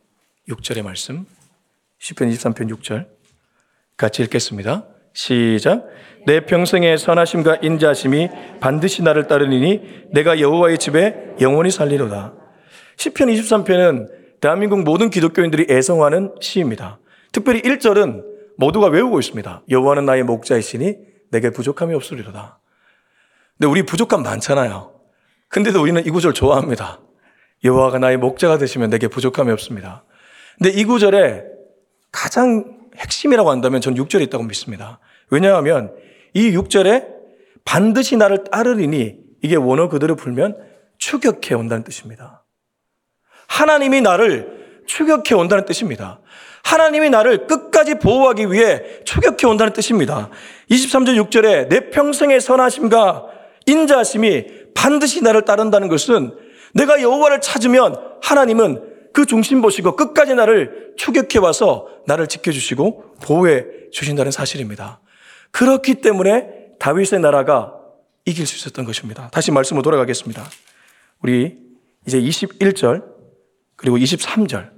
6절의 0.48 0.82
말씀. 0.82 1.24
시편 1.98 2.30
23편 2.30 2.70
6절. 2.76 3.08
같이 3.96 4.22
읽겠습니다. 4.22 4.86
시작. 5.18 5.84
내 6.26 6.46
평생의 6.46 6.96
선하심과 6.96 7.56
인자심이 7.62 8.30
반드시 8.60 9.02
나를 9.02 9.26
따르니 9.26 9.80
내가 10.12 10.38
여호와의 10.38 10.78
집에 10.78 11.34
영원히 11.40 11.72
살리로다. 11.72 12.34
시편 12.96 13.26
23편은 13.26 14.40
대한민국 14.40 14.84
모든 14.84 15.10
기독교인들이 15.10 15.66
애성하는 15.68 16.36
시입니다. 16.40 17.00
특별히 17.32 17.62
1절은 17.62 18.22
모두가 18.58 18.86
외우고 18.86 19.18
있습니다. 19.18 19.64
여호와는 19.68 20.04
나의 20.04 20.22
목자이시니 20.22 20.94
내게 21.32 21.50
부족함이 21.50 21.96
없으리로다. 21.96 22.60
근데 23.58 23.68
우리 23.68 23.82
부족함 23.82 24.22
많잖아요. 24.22 24.92
근데도 25.48 25.82
우리는 25.82 26.06
이 26.06 26.10
구절 26.10 26.32
좋아합니다. 26.32 27.00
여호와가 27.64 27.98
나의 27.98 28.18
목자가 28.18 28.56
되시면 28.56 28.88
내게 28.90 29.08
부족함이 29.08 29.50
없습니다. 29.50 30.04
근데 30.58 30.70
이 30.70 30.84
구절에 30.84 31.42
가장 32.12 32.78
핵심이라고 32.96 33.50
한다면 33.50 33.80
전 33.80 33.96
6절에 33.96 34.22
있다고 34.22 34.44
믿습니다. 34.44 35.00
왜냐하면 35.30 35.94
이 36.34 36.50
6절에 36.52 37.06
반드시 37.64 38.16
나를 38.16 38.44
따르리니 38.44 39.16
이게 39.42 39.56
원어 39.56 39.88
그대로 39.88 40.16
풀면 40.16 40.56
추격해 40.98 41.54
온다는 41.54 41.84
뜻입니다. 41.84 42.44
하나님이 43.46 44.00
나를 44.00 44.82
추격해 44.86 45.34
온다는 45.34 45.64
뜻입니다. 45.64 46.20
하나님이 46.64 47.10
나를 47.10 47.46
끝까지 47.46 47.96
보호하기 47.96 48.50
위해 48.52 48.82
추격해 49.04 49.46
온다는 49.46 49.72
뜻입니다. 49.72 50.30
23절 50.70 51.28
6절에 51.28 51.68
내 51.68 51.90
평생의 51.90 52.40
선하심과 52.40 53.26
인자하심이 53.66 54.46
반드시 54.74 55.22
나를 55.22 55.42
따른다는 55.42 55.88
것은 55.88 56.34
내가 56.74 57.00
여호와를 57.00 57.40
찾으면 57.40 57.96
하나님은 58.22 59.10
그 59.12 59.26
중심 59.26 59.62
보시고 59.62 59.96
끝까지 59.96 60.34
나를 60.34 60.92
추격해 60.96 61.38
와서 61.38 61.88
나를 62.06 62.26
지켜주시고 62.26 63.16
보호해 63.22 63.64
주신다는 63.90 64.30
사실입니다. 64.30 65.00
그렇기 65.50 65.96
때문에 65.96 66.76
다윗의 66.78 67.20
나라가 67.20 67.74
이길 68.24 68.46
수 68.46 68.56
있었던 68.56 68.84
것입니다. 68.84 69.28
다시 69.30 69.50
말씀으로 69.50 69.82
돌아가겠습니다. 69.82 70.44
우리 71.22 71.58
이제 72.06 72.20
21절 72.20 73.04
그리고 73.76 73.96
23절 73.96 74.70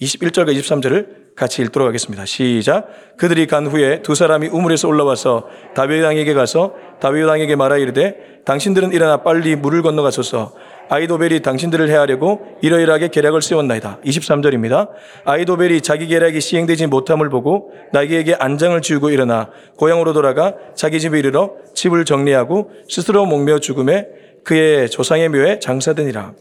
21절과 0.00 0.56
23절을 0.58 1.27
같이 1.38 1.62
읽도록 1.62 1.86
하겠습니다. 1.86 2.26
시작. 2.26 2.88
그들이 3.16 3.46
간 3.46 3.68
후에 3.68 4.02
두 4.02 4.16
사람이 4.16 4.48
우물에서 4.48 4.88
올라와서 4.88 5.46
다윗 5.72 6.02
왕에게 6.02 6.34
가서 6.34 6.74
다윗 7.00 7.22
왕에게 7.22 7.54
말하 7.54 7.76
이르되 7.76 8.42
당신들은 8.44 8.92
일어나 8.92 9.18
빨리 9.18 9.54
물을 9.54 9.82
건너가소서 9.82 10.52
아이도벨이 10.88 11.42
당신들을 11.42 11.88
해하려고 11.90 12.40
이러이러하게 12.60 13.08
계략을 13.08 13.40
세웠나이다. 13.40 14.00
23절입니다. 14.04 14.88
아이도벨이 15.24 15.80
자기 15.82 16.08
계략이 16.08 16.40
시행되지 16.40 16.88
못함을 16.88 17.28
보고 17.28 17.72
나에게 17.92 18.34
안장을 18.36 18.80
지우고 18.82 19.10
일어나 19.10 19.50
고향으로 19.76 20.14
돌아가 20.14 20.54
자기 20.74 20.98
집에 20.98 21.20
이르러 21.20 21.52
집을 21.72 22.04
정리하고 22.04 22.72
스스로 22.88 23.26
목며 23.26 23.60
죽음에 23.60 24.08
그의 24.42 24.90
조상의 24.90 25.28
묘에 25.28 25.60
장사되니라. 25.60 26.32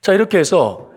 자, 0.00 0.12
이렇게 0.12 0.38
해서 0.38 0.90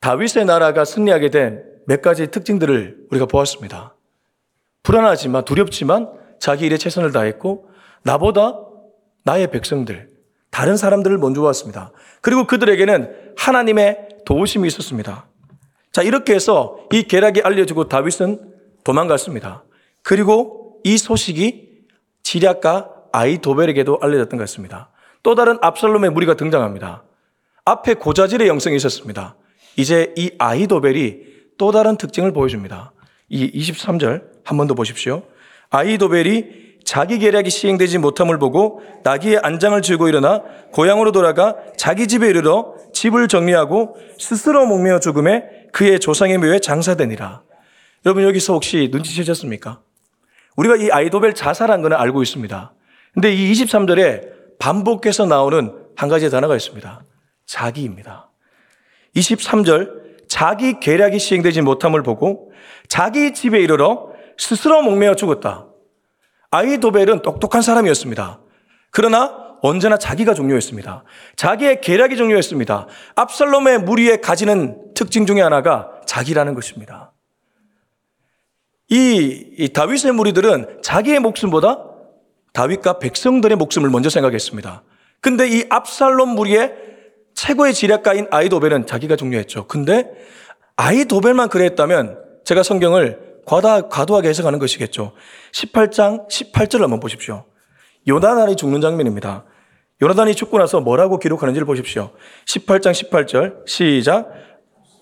다윗의 0.00 0.44
나라가 0.44 0.84
승리하게 0.84 1.30
된 1.30 1.71
몇 1.86 2.02
가지 2.02 2.28
특징들을 2.28 3.06
우리가 3.10 3.26
보았습니다. 3.26 3.94
불안하지만 4.82 5.44
두렵지만 5.44 6.10
자기 6.38 6.66
일에 6.66 6.76
최선을 6.76 7.12
다했고 7.12 7.68
나보다 8.02 8.58
나의 9.24 9.50
백성들, 9.50 10.10
다른 10.50 10.76
사람들을 10.76 11.16
먼저 11.18 11.42
왔습니다. 11.42 11.92
그리고 12.20 12.46
그들에게는 12.46 13.34
하나님의 13.36 14.08
도우심이 14.26 14.66
있었습니다. 14.68 15.26
자, 15.92 16.02
이렇게 16.02 16.34
해서 16.34 16.78
이 16.92 17.04
계략이 17.04 17.42
알려지고 17.42 17.88
다윗은 17.88 18.40
도망갔습니다. 18.84 19.64
그리고 20.02 20.80
이 20.84 20.96
소식이 20.96 21.70
지략가 22.22 22.90
아이도벨에게도 23.12 23.98
알려졌던 24.00 24.38
것 24.38 24.42
같습니다. 24.44 24.90
또 25.22 25.34
다른 25.34 25.58
압살롬의 25.60 26.10
무리가 26.10 26.34
등장합니다. 26.34 27.04
앞에 27.64 27.94
고자질의 27.94 28.48
영성이 28.48 28.76
있었습니다. 28.76 29.36
이제 29.76 30.12
이 30.16 30.32
아이도벨이 30.38 31.31
또 31.58 31.72
다른 31.72 31.96
특징을 31.96 32.32
보여줍니다. 32.32 32.92
이 33.28 33.50
23절 33.52 34.24
한 34.44 34.56
번 34.58 34.66
더 34.66 34.74
보십시오. 34.74 35.22
아이도벨이 35.70 36.62
자기 36.84 37.18
계략이 37.18 37.48
시행되지 37.48 37.98
못함을 37.98 38.38
보고 38.38 38.82
나귀의 39.04 39.38
안장을 39.42 39.80
쥐고 39.82 40.08
일어나 40.08 40.42
고향으로 40.72 41.12
돌아가 41.12 41.56
자기 41.76 42.08
집에 42.08 42.28
이르러 42.28 42.74
집을 42.92 43.28
정리하고 43.28 43.96
스스로 44.18 44.66
목매어 44.66 44.98
죽음에 44.98 45.44
그의 45.72 46.00
조상의 46.00 46.38
묘에 46.38 46.58
장사되니라. 46.58 47.42
여러분 48.04 48.24
여기서 48.24 48.54
혹시 48.54 48.88
눈치채셨습니까? 48.90 49.80
우리가 50.56 50.76
이 50.76 50.90
아이도벨 50.90 51.34
자살한 51.34 51.82
거는 51.82 51.96
알고 51.96 52.22
있습니다. 52.22 52.74
근데 53.14 53.32
이 53.32 53.52
23절에 53.52 54.58
반복해서 54.58 55.24
나오는 55.26 55.72
한 55.96 56.08
가지 56.08 56.28
단어가 56.30 56.56
있습니다. 56.56 57.04
자기입니다. 57.46 58.28
23절 59.16 60.02
자기 60.32 60.80
계략이 60.80 61.18
시행되지 61.18 61.60
못함을 61.60 62.02
보고 62.02 62.52
자기 62.88 63.34
집에 63.34 63.60
이르러 63.60 64.08
스스로 64.38 64.80
목매어 64.80 65.14
죽었다. 65.14 65.66
아이도벨은 66.50 67.20
똑똑한 67.20 67.60
사람이었습니다. 67.60 68.40
그러나 68.90 69.58
언제나 69.60 69.98
자기가 69.98 70.32
중요했습니다. 70.32 71.04
자기의 71.36 71.82
계략이 71.82 72.16
중요했습니다. 72.16 72.86
압살롬의 73.14 73.80
무리에 73.80 74.16
가지는 74.22 74.94
특징 74.94 75.26
중에 75.26 75.42
하나가 75.42 75.90
자기라는 76.06 76.54
것입니다. 76.54 77.12
이, 78.88 79.54
이 79.58 79.68
다윗의 79.68 80.12
무리들은 80.12 80.78
자기의 80.82 81.20
목숨보다 81.20 81.84
다윗과 82.54 83.00
백성들의 83.00 83.58
목숨을 83.58 83.90
먼저 83.90 84.08
생각했습니다. 84.08 84.82
근데 85.20 85.46
이 85.46 85.66
압살롬 85.68 86.30
무리의 86.30 86.91
최고의 87.34 87.74
지략가인 87.74 88.26
아이도벨은 88.30 88.86
자기가 88.86 89.16
중요했죠. 89.16 89.66
근데 89.66 90.10
아이도벨만 90.76 91.48
그랬다면 91.48 92.18
제가 92.44 92.62
성경을 92.62 93.32
과다, 93.44 93.88
과도하게 93.88 94.28
해석하는 94.28 94.58
것이겠죠. 94.58 95.12
18장 95.52 96.28
18절을 96.28 96.80
한번 96.80 97.00
보십시오. 97.00 97.44
요나단이 98.08 98.56
죽는 98.56 98.80
장면입니다. 98.80 99.44
요나단이 100.00 100.34
죽고 100.34 100.58
나서 100.58 100.80
뭐라고 100.80 101.18
기록하는지를 101.18 101.66
보십시오. 101.66 102.10
18장 102.46 102.92
18절 102.92 103.68
시작. 103.68 104.30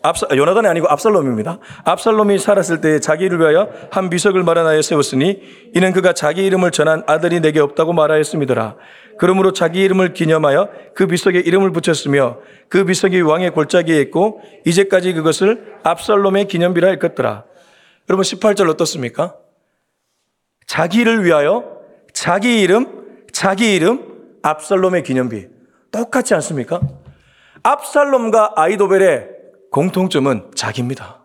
압사, 0.02 0.26
요나단이 0.34 0.66
아니고 0.66 0.88
압살롬입니다. 0.88 1.58
압살롬이 1.84 2.38
살았을 2.38 2.80
때 2.80 3.00
자기를 3.00 3.38
위하여 3.38 3.70
한 3.90 4.08
비석을 4.08 4.42
마련하여 4.44 4.80
세웠으니 4.80 5.40
이는 5.74 5.92
그가 5.92 6.14
자기 6.14 6.44
이름을 6.46 6.70
전한 6.70 7.02
아들이 7.06 7.40
내게 7.40 7.60
없다고 7.60 7.92
말하였음이더라. 7.92 8.76
그러므로 9.20 9.52
자기 9.52 9.82
이름을 9.82 10.14
기념하여 10.14 10.70
그 10.94 11.06
비석에 11.06 11.40
이름을 11.40 11.72
붙였으며 11.72 12.38
그 12.70 12.86
비석이 12.86 13.20
왕의 13.20 13.50
골짜기에 13.50 14.00
있고 14.00 14.40
이제까지 14.64 15.12
그것을 15.12 15.74
압살롬의 15.82 16.48
기념비라 16.48 16.88
일컫더라. 16.88 17.44
여러분 18.08 18.22
18절 18.22 18.70
어떻습니까? 18.70 19.36
자기를 20.66 21.22
위하여 21.26 21.82
자기 22.14 22.62
이름, 22.62 23.26
자기 23.30 23.74
이름, 23.74 24.38
압살롬의 24.40 25.02
기념비. 25.02 25.48
똑같지 25.90 26.32
않습니까? 26.32 26.80
압살롬과 27.62 28.54
아이도벨의 28.56 29.28
공통점은 29.70 30.52
자기입니다. 30.54 31.22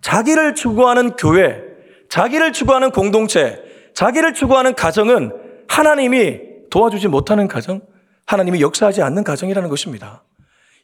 자기를 0.00 0.54
추구하는 0.54 1.16
교회, 1.16 1.60
자기를 2.08 2.54
추구하는 2.54 2.92
공동체, 2.92 3.62
자기를 3.92 4.32
추구하는 4.32 4.74
가정은 4.74 5.39
하나님이 5.70 6.40
도와주지 6.68 7.06
못하는 7.06 7.46
가정, 7.46 7.80
하나님이 8.26 8.60
역사하지 8.60 9.02
않는 9.02 9.22
가정이라는 9.22 9.68
것입니다. 9.68 10.24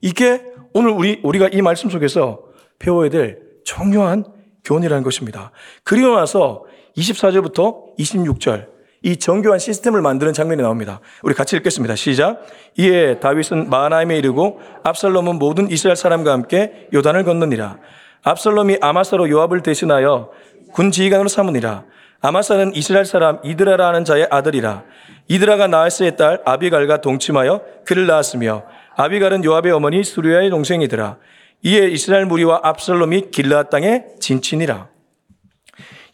이게 0.01 0.43
오늘 0.75 0.91
우리, 0.91 1.21
우리가 1.25 1.49
이 1.53 1.61
말씀 1.61 1.91
속에서 1.91 2.41
배워야 2.79 3.11
될 3.11 3.41
중요한 3.65 4.25
교훈이라는 4.65 5.03
것입니다. 5.03 5.51
그리고 5.83 6.15
나서 6.15 6.65
24절부터 6.97 7.97
26절, 7.99 8.69
이 9.03 9.17
정교한 9.17 9.59
시스템을 9.59 10.01
만드는 10.03 10.33
장면이 10.33 10.63
나옵니다. 10.63 11.01
우리 11.23 11.35
같이 11.35 11.57
읽겠습니다. 11.57 11.97
시작. 11.97 12.47
이에 12.77 13.19
다윗은 13.19 13.69
마나임에 13.69 14.17
이르고 14.17 14.61
압살롬은 14.85 15.39
모든 15.39 15.69
이스라엘 15.69 15.97
사람과 15.97 16.33
함께 16.33 16.89
요단을 16.95 17.25
건너니라. 17.25 17.79
압살롬이 18.23 18.79
아마사로 18.81 19.31
요압을 19.31 19.63
대신하여 19.63 20.31
군 20.73 20.93
지휘관으로 20.93 21.29
삼으니라. 21.29 21.85
아마사는 22.21 22.75
이스라엘 22.75 23.05
사람 23.05 23.39
이드라라 23.45 23.89
하는 23.89 24.05
자의 24.05 24.27
아들이라. 24.31 24.85
이드라가 25.29 25.67
나하스의 25.67 26.17
딸 26.17 26.41
아비갈과 26.45 27.01
동침하여 27.01 27.63
그를 27.85 28.07
낳았으며 28.07 28.65
아비갈은 28.97 29.45
요압의 29.45 29.73
어머니 29.73 30.03
수리아의 30.03 30.51
동생이더라. 30.51 31.19
이에 31.63 31.89
이스라엘 31.89 32.27
무리와 32.27 32.61
압살롬이 32.63 33.31
길라앗 33.31 33.71
땅에 33.71 34.05
진친이라. 34.21 34.89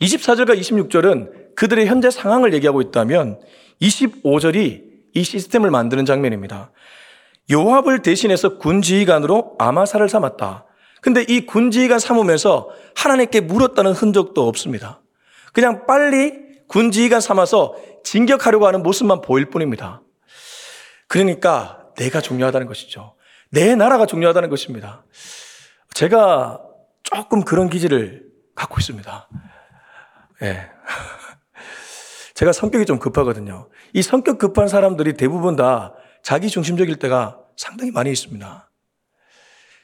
24절과 0.00 0.58
26절은 0.58 1.54
그들의 1.54 1.86
현재 1.86 2.10
상황을 2.10 2.54
얘기하고 2.54 2.80
있다면 2.80 3.38
25절이 3.80 4.82
이 5.14 5.22
시스템을 5.22 5.70
만드는 5.70 6.06
장면입니다. 6.06 6.72
요압을 7.50 8.02
대신해서 8.02 8.56
군 8.58 8.82
지휘관으로 8.82 9.56
아마사를 9.58 10.08
삼았다. 10.08 10.64
근데 11.02 11.24
이 11.28 11.44
군 11.44 11.70
지휘관 11.70 11.98
삼으면서 11.98 12.70
하나님께 12.96 13.40
물었다는 13.40 13.92
흔적도 13.92 14.48
없습니다. 14.48 15.01
그냥 15.52 15.86
빨리 15.86 16.42
군지휘관 16.68 17.20
삼아서 17.20 17.76
진격하려고 18.04 18.66
하는 18.66 18.82
모습만 18.82 19.20
보일 19.20 19.50
뿐입니다. 19.50 20.02
그러니까 21.08 21.86
내가 21.96 22.20
중요하다는 22.20 22.66
것이죠. 22.66 23.14
내 23.50 23.74
나라가 23.74 24.06
중요하다는 24.06 24.48
것입니다. 24.48 25.04
제가 25.94 26.62
조금 27.02 27.44
그런 27.44 27.68
기질을 27.68 28.24
갖고 28.54 28.76
있습니다. 28.80 29.28
예. 30.42 30.46
네. 30.46 30.70
제가 32.34 32.52
성격이 32.52 32.86
좀 32.86 32.98
급하거든요. 32.98 33.68
이 33.92 34.02
성격 34.02 34.38
급한 34.38 34.68
사람들이 34.68 35.14
대부분 35.14 35.54
다 35.54 35.94
자기 36.22 36.48
중심적일 36.48 36.96
때가 36.96 37.38
상당히 37.56 37.90
많이 37.90 38.10
있습니다. 38.10 38.70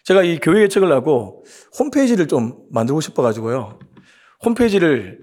제가 0.04 0.22
이 0.22 0.38
교회 0.38 0.62
예측을 0.62 0.90
하고 0.90 1.44
홈페이지를 1.78 2.26
좀 2.26 2.64
만들고 2.70 3.02
싶어가지고요. 3.02 3.78
홈페이지를 4.42 5.20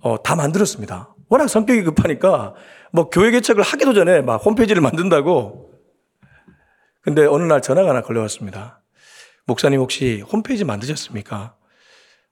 어, 0.00 0.22
다 0.22 0.34
만들었습니다. 0.36 1.14
워낙 1.28 1.48
성격이 1.48 1.82
급하니까 1.84 2.54
뭐 2.92 3.08
교회 3.08 3.30
개척을 3.30 3.62
하기도 3.62 3.94
전에 3.94 4.20
막 4.20 4.44
홈페이지를 4.44 4.82
만든다고. 4.82 5.70
근데 7.02 7.24
어느 7.26 7.44
날 7.44 7.62
전화가 7.62 7.90
하나 7.90 8.02
걸려왔습니다. 8.02 8.82
목사님 9.46 9.80
혹시 9.80 10.20
홈페이지 10.20 10.64
만드셨습니까? 10.64 11.54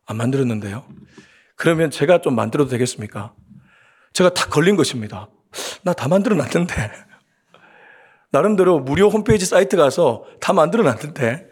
안 0.07 0.16
만들었는데요. 0.16 0.85
그러면 1.57 1.90
제가 1.90 2.20
좀 2.20 2.35
만들어도 2.35 2.70
되겠습니까? 2.70 3.35
제가 4.12 4.31
다 4.31 4.46
걸린 4.48 4.76
것입니다. 4.76 5.28
나 5.83 5.92
다 5.92 6.09
만들어 6.09 6.37
놨는데. 6.37 6.74
나름대로 8.31 8.78
무료 8.81 9.09
홈페이지 9.09 9.46
사이트 9.46 9.76
가서 9.76 10.24
다 10.40 10.52
만들어 10.52 10.83
놨는데. 10.83 11.48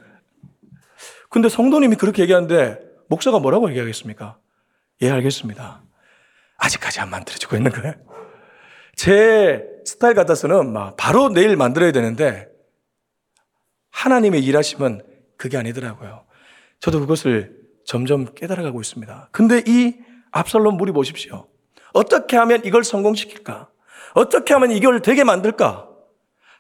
근데 1.31 1.49
성도님이 1.49 1.97
그렇게 1.97 2.23
얘기하는데 2.23 2.79
목사가 3.09 3.39
뭐라고 3.39 3.69
얘기하겠습니까? 3.71 4.39
예, 5.03 5.11
알겠습니다. 5.11 5.83
아직까지 6.59 7.01
안 7.01 7.11
만들어지고 7.11 7.57
있는 7.57 7.71
거예요. 7.71 7.95
제 8.95 9.65
스타일 9.85 10.15
같아서는 10.15 10.73
막 10.73 10.97
바로 10.97 11.29
내일 11.29 11.57
만들어야 11.57 11.93
되는데 11.93 12.49
하나님의 13.91 14.43
일하심은 14.45 15.03
그게 15.37 15.57
아니더라고요. 15.57 16.25
저도 16.81 17.01
그것을 17.01 17.57
점점 17.85 18.35
깨달아가고 18.35 18.81
있습니다. 18.81 19.29
근데 19.33 19.63
이 19.67 19.95
압살롬 20.33 20.77
물이 20.77 20.93
보십시오. 20.93 21.47
어떻게 21.93 22.37
하면 22.37 22.63
이걸 22.65 22.85
성공시킬까? 22.85 23.69
어떻게 24.15 24.55
하면 24.55 24.71
이걸 24.73 25.01
되게 25.01 25.25
만들까? 25.25 25.89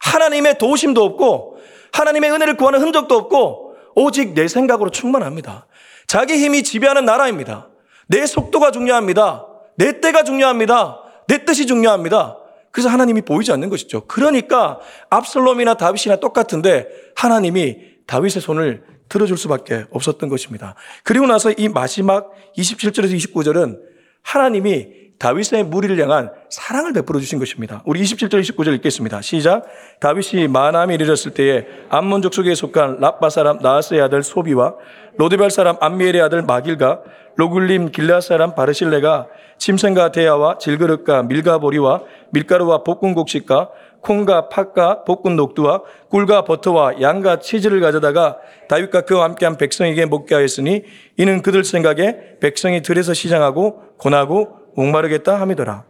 하나님의 0.00 0.58
도우심도 0.58 1.02
없고 1.02 1.58
하나님의 1.92 2.30
은혜를 2.30 2.56
구하는 2.56 2.80
흔적도 2.80 3.16
없고 3.16 3.76
오직 3.94 4.34
내 4.34 4.46
생각으로 4.46 4.90
충만합니다. 4.90 5.66
자기 6.06 6.36
힘이 6.36 6.62
지배하는 6.62 7.04
나라입니다. 7.04 7.70
내 8.06 8.26
속도가 8.26 8.70
중요합니다. 8.70 9.46
내 9.76 10.00
때가 10.00 10.24
중요합니다. 10.24 11.00
내 11.28 11.44
뜻이 11.44 11.66
중요합니다. 11.66 12.38
그래서 12.70 12.88
하나님이 12.88 13.22
보이지 13.22 13.52
않는 13.52 13.70
것이죠. 13.70 14.06
그러니까 14.06 14.78
압살롬이나 15.08 15.74
다윗이나 15.74 16.16
똑같은데 16.16 16.88
하나님이 17.14 17.78
다윗의 18.06 18.42
손을 18.42 18.84
들어줄 19.08 19.38
수밖에 19.38 19.84
없었던 19.90 20.28
것입니다. 20.28 20.74
그리고 21.02 21.26
나서 21.26 21.50
이 21.52 21.68
마지막 21.68 22.32
27절에서 22.56 23.16
29절은 23.16 23.78
하나님이 24.22 25.06
다윗의 25.18 25.64
무리를 25.64 25.98
향한 26.02 26.30
사랑을 26.50 26.92
베풀어 26.92 27.18
주신 27.20 27.38
것입니다. 27.38 27.82
우리 27.86 28.02
27절 28.02 28.40
29절 28.42 28.74
읽겠습니다. 28.74 29.22
시작. 29.22 29.64
다윗이 30.00 30.48
마나함에 30.48 30.94
이르렀을 30.94 31.32
때에 31.32 31.66
암몬족 31.88 32.34
속에 32.34 32.54
속한 32.54 32.98
라빠 33.00 33.30
사람 33.30 33.58
나하스의 33.58 34.02
아들 34.02 34.22
소비와 34.22 34.74
로데발 35.16 35.50
사람 35.50 35.76
암미엘의 35.80 36.20
아들 36.20 36.42
마길과 36.42 37.02
로굴림 37.36 37.92
길라 37.92 38.20
사람 38.20 38.54
바르실레가 38.54 39.28
침생과 39.58 40.12
대야와 40.12 40.58
질그릇과 40.58 41.24
밀가보리와 41.24 42.02
밀가루와 42.30 42.82
볶은 42.82 43.14
곡식과 43.14 43.70
콩과 44.00 44.48
팥과 44.48 45.04
볶은 45.04 45.36
녹두와 45.36 45.82
꿀과 46.10 46.44
버터와 46.44 47.00
양과 47.00 47.40
치즈를 47.40 47.80
가져다가 47.80 48.38
다윗과 48.68 49.02
그와 49.02 49.24
함께한 49.24 49.56
백성에게 49.56 50.06
먹게 50.06 50.34
하였으니 50.34 50.84
이는 51.16 51.42
그들 51.42 51.64
생각에 51.64 52.38
백성이 52.40 52.82
들에서 52.82 53.14
시장하고 53.14 53.96
고나고 53.98 54.58
목마르겠다 54.76 55.40
함이더라. 55.40 55.84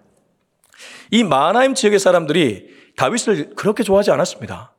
이 1.10 1.24
마나임 1.24 1.74
지역의 1.74 1.98
사람들이 1.98 2.68
다윗을 2.96 3.54
그렇게 3.54 3.82
좋아하지 3.82 4.10
않았습니다. 4.10 4.72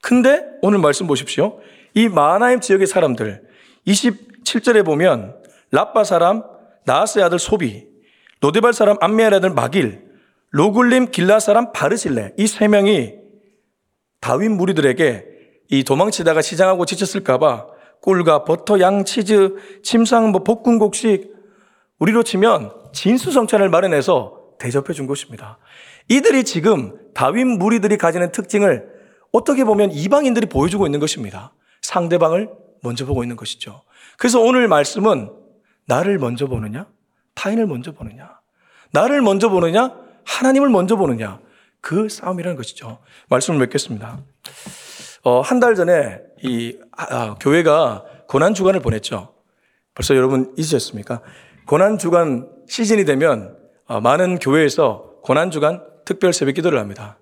근데 0.00 0.44
오늘 0.62 0.78
말씀 0.78 1.06
보십시오. 1.06 1.60
이 1.94 2.08
마나임 2.08 2.60
지역의 2.60 2.86
사람들 2.86 3.42
27절에 3.86 4.84
보면 4.84 5.41
랍바 5.72 6.04
사람 6.04 6.42
나하스의 6.84 7.24
아들 7.24 7.38
소비, 7.38 7.86
로데발 8.40 8.72
사람 8.72 8.96
암미엘 9.00 9.34
아들 9.34 9.50
마길, 9.50 10.04
로굴림 10.50 11.10
길르앗 11.10 11.40
사람 11.40 11.72
바르실레 11.72 12.34
이 12.38 12.46
세 12.46 12.68
명이 12.68 13.14
다윗 14.20 14.50
무리들에게 14.50 15.26
이 15.70 15.84
도망치다가 15.84 16.42
시장하고 16.42 16.84
지쳤을까봐 16.84 17.66
꿀과 18.02 18.44
버터, 18.44 18.78
양, 18.80 19.04
치즈, 19.04 19.80
침상, 19.82 20.30
뭐 20.30 20.42
볶은 20.42 20.78
곡식 20.78 21.32
우리로 21.98 22.22
치면 22.22 22.72
진수성찬을 22.92 23.68
마련해서 23.70 24.38
대접해 24.58 24.92
준 24.92 25.06
것입니다. 25.06 25.58
이들이 26.08 26.44
지금 26.44 26.98
다윈 27.14 27.58
무리들이 27.58 27.96
가지는 27.96 28.30
특징을 28.32 28.88
어떻게 29.32 29.64
보면 29.64 29.92
이방인들이 29.92 30.46
보여주고 30.46 30.86
있는 30.86 31.00
것입니다. 31.00 31.54
상대방을 31.80 32.50
먼저 32.82 33.06
보고 33.06 33.24
있는 33.24 33.36
것이죠. 33.36 33.82
그래서 34.18 34.40
오늘 34.40 34.68
말씀은 34.68 35.30
나를 35.86 36.18
먼저 36.18 36.46
보느냐, 36.46 36.86
타인을 37.34 37.66
먼저 37.66 37.92
보느냐, 37.92 38.38
나를 38.92 39.22
먼저 39.22 39.48
보느냐, 39.48 39.94
하나님을 40.24 40.68
먼저 40.68 40.96
보느냐, 40.96 41.40
그 41.80 42.08
싸움이라는 42.08 42.56
것이죠. 42.56 42.98
말씀을 43.28 43.58
맺겠습니다. 43.60 44.18
어, 45.24 45.40
한 45.40 45.60
달 45.60 45.74
전에 45.74 46.20
이 46.42 46.76
아, 46.96 47.34
교회가 47.34 48.04
고난 48.28 48.54
주간을 48.54 48.80
보냈죠. 48.80 49.34
벌써 49.94 50.16
여러분 50.16 50.52
잊으셨습니까? 50.56 51.20
고난 51.66 51.98
주간 51.98 52.48
시즌이 52.68 53.04
되면 53.04 53.56
어, 53.86 54.00
많은 54.00 54.38
교회에서 54.38 55.16
고난 55.22 55.50
주간 55.50 55.82
특별 56.04 56.32
새벽 56.32 56.54
기도를 56.54 56.78
합니다. 56.78 57.18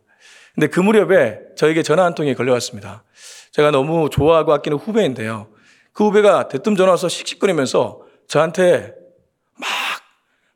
근데 0.55 0.67
그 0.67 0.81
무렵에 0.81 1.41
저에게 1.57 1.83
전화 1.83 2.05
한 2.05 2.15
통이 2.15 2.35
걸려왔습니다. 2.35 3.05
제가 3.53 3.71
너무 3.71 4.09
좋아하고 4.11 4.53
아끼는 4.55 4.79
후배인데요. 4.79 5.49
그 5.93 6.05
후배가 6.05 6.49
대뜸 6.49 6.77
전화 6.77 6.93
와서 6.93 7.09
씩씩거리면서 7.09 8.01
저한테 8.31 8.95
막 9.59 9.69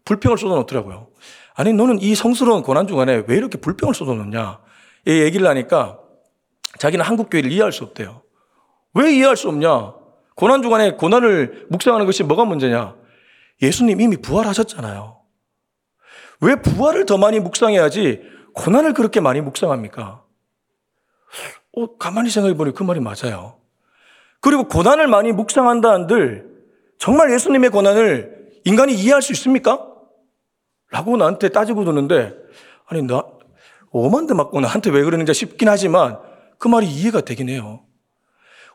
불평을 0.05 0.39
쏟아놓더라고요. 0.39 1.09
아니, 1.55 1.73
너는 1.73 2.01
이 2.01 2.15
성스러운 2.15 2.63
고난주간에 2.63 3.25
왜 3.27 3.37
이렇게 3.37 3.59
불평을 3.59 3.95
쏟아놓냐? 3.95 4.61
이 5.07 5.11
얘기를 5.11 5.47
하니까 5.49 5.99
자기는 6.79 7.05
한국교회를 7.05 7.51
이해할 7.51 7.73
수 7.73 7.83
없대요. 7.83 8.23
왜 8.95 9.13
이해할 9.13 9.37
수 9.37 9.49
없냐? 9.49 9.93
고난주간에 10.37 10.93
고난을 10.93 11.67
묵상하는 11.69 12.07
것이 12.07 12.23
뭐가 12.23 12.45
문제냐? 12.45 12.95
예수님 13.61 14.01
이미 14.01 14.17
부활하셨잖아요. 14.19 15.21
왜 16.43 16.55
부활을 16.57 17.07
더 17.07 17.19
많이 17.19 17.41
묵상해야지 17.41 18.23
고난을 18.55 18.95
그렇게 18.95 19.19
많이 19.21 19.41
묵상합니까? 19.41 20.23
어, 21.77 21.97
가만히 21.97 22.31
생각해 22.31 22.57
보니 22.57 22.73
그 22.73 22.85
말이 22.85 23.01
맞아요. 23.01 23.59
그리고 24.41 24.69
고난을 24.69 25.09
많이 25.09 25.33
묵상한다 25.33 25.91
한들 25.91 26.54
정말 27.05 27.31
예수님의 27.35 27.69
고난을 27.69 28.63
인간이 28.65 28.95
이해할 28.95 29.21
수 29.21 29.33
있습니까? 29.33 29.87
라고 30.91 31.19
나한테 31.19 31.51
따지고 31.51 31.85
드는데 31.85 32.33
아니 32.87 33.03
나 33.03 33.23
오만 33.91 34.27
대 34.27 34.33
맞고 34.33 34.59
나한테 34.61 34.89
왜 34.89 35.05
그러는지 35.05 35.35
싶긴 35.35 35.69
하지만 35.69 36.19
그 36.59 36.67
말이 36.67 36.87
이해가 36.87 37.21
되긴 37.21 37.51
해요. 37.51 37.83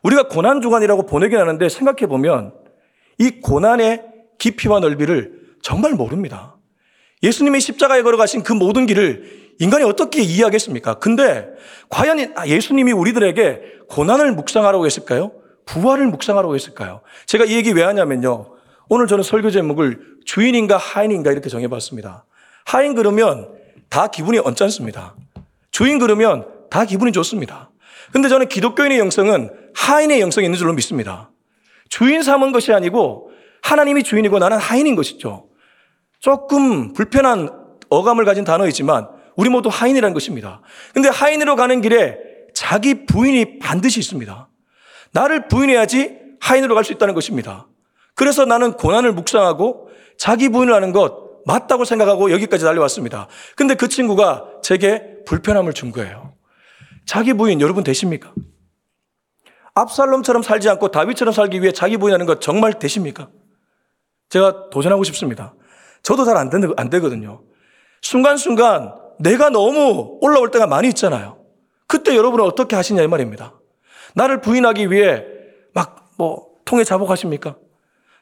우리가 0.04 0.28
고난 0.28 0.60
주간이라고 0.60 1.06
보내긴 1.06 1.40
하는데 1.40 1.68
생각해 1.68 2.06
보면 2.06 2.54
이 3.18 3.40
고난의 3.40 4.04
깊이와 4.38 4.78
넓이를 4.78 5.56
정말 5.60 5.94
모릅니다. 5.94 6.56
예수님이 7.24 7.58
십자가에 7.58 8.02
걸어가신 8.02 8.44
그 8.44 8.52
모든 8.52 8.86
길을 8.86 9.56
인간이 9.58 9.82
어떻게 9.82 10.22
이해하겠습니까? 10.22 11.00
근데 11.00 11.48
과연 11.88 12.32
예수님이 12.46 12.92
우리들에게 12.92 13.80
고난을 13.88 14.30
묵상하라고 14.34 14.86
했을까요? 14.86 15.39
부활을 15.66 16.06
묵상하라고 16.06 16.54
했을까요? 16.54 17.00
제가 17.26 17.44
이 17.44 17.54
얘기 17.54 17.72
왜 17.72 17.82
하냐면요. 17.82 18.46
오늘 18.88 19.06
저는 19.06 19.22
설교 19.22 19.50
제목을 19.50 20.00
주인인가 20.24 20.76
하인인가 20.76 21.30
이렇게 21.30 21.48
정해봤습니다. 21.48 22.24
하인 22.64 22.94
그러면 22.94 23.48
다 23.88 24.08
기분이 24.08 24.38
언짢습니다. 24.38 25.14
주인 25.70 25.98
그러면 25.98 26.46
다 26.70 26.84
기분이 26.84 27.12
좋습니다. 27.12 27.70
근데 28.12 28.28
저는 28.28 28.48
기독교인의 28.48 28.98
영성은 28.98 29.50
하인의 29.74 30.20
영성이 30.20 30.46
있는 30.46 30.58
줄로 30.58 30.72
믿습니다. 30.72 31.30
주인 31.88 32.22
삼은 32.22 32.52
것이 32.52 32.72
아니고 32.72 33.30
하나님이 33.62 34.02
주인이고 34.02 34.38
나는 34.38 34.58
하인인 34.58 34.96
것이죠. 34.96 35.48
조금 36.18 36.92
불편한 36.92 37.48
어감을 37.88 38.24
가진 38.24 38.44
단어이지만 38.44 39.08
우리 39.36 39.48
모두 39.48 39.68
하인이라는 39.70 40.12
것입니다. 40.12 40.60
근데 40.92 41.08
하인으로 41.08 41.56
가는 41.56 41.80
길에 41.80 42.18
자기 42.54 43.06
부인이 43.06 43.58
반드시 43.58 44.00
있습니다. 44.00 44.48
나를 45.12 45.48
부인해야지 45.48 46.18
하인으로 46.40 46.74
갈 46.74 46.84
수 46.84 46.92
있다는 46.92 47.14
것입니다. 47.14 47.66
그래서 48.14 48.44
나는 48.44 48.72
고난을 48.72 49.12
묵상하고 49.12 49.88
자기 50.18 50.48
부인을 50.48 50.74
하는 50.74 50.92
것 50.92 51.30
맞다고 51.46 51.84
생각하고 51.84 52.30
여기까지 52.32 52.64
달려왔습니다. 52.64 53.28
근데 53.56 53.74
그 53.74 53.88
친구가 53.88 54.44
제게 54.62 55.24
불편함을 55.26 55.72
준 55.72 55.90
거예요. 55.92 56.34
자기 57.06 57.32
부인 57.32 57.60
여러분 57.60 57.82
되십니까? 57.82 58.32
압살롬처럼 59.74 60.42
살지 60.42 60.68
않고 60.68 60.88
다윗처럼 60.88 61.32
살기 61.32 61.62
위해 61.62 61.72
자기 61.72 61.96
부인하는 61.96 62.26
것 62.26 62.40
정말 62.40 62.78
되십니까? 62.78 63.28
제가 64.28 64.70
도전하고 64.70 65.02
싶습니다. 65.04 65.54
저도 66.02 66.24
잘안안 66.24 66.90
되거든요. 66.90 67.42
순간순간 68.02 68.94
내가 69.18 69.50
너무 69.50 70.18
올라올 70.20 70.50
때가 70.50 70.66
많이 70.66 70.88
있잖아요. 70.88 71.38
그때 71.86 72.16
여러분은 72.16 72.44
어떻게 72.44 72.76
하시냐 72.76 73.02
이 73.02 73.06
말입니다. 73.06 73.59
나를 74.14 74.40
부인하기 74.40 74.90
위해 74.90 75.24
막 75.74 76.00
뭐 76.20 76.50
통에 76.66 76.84
자복하십니까? 76.84 77.56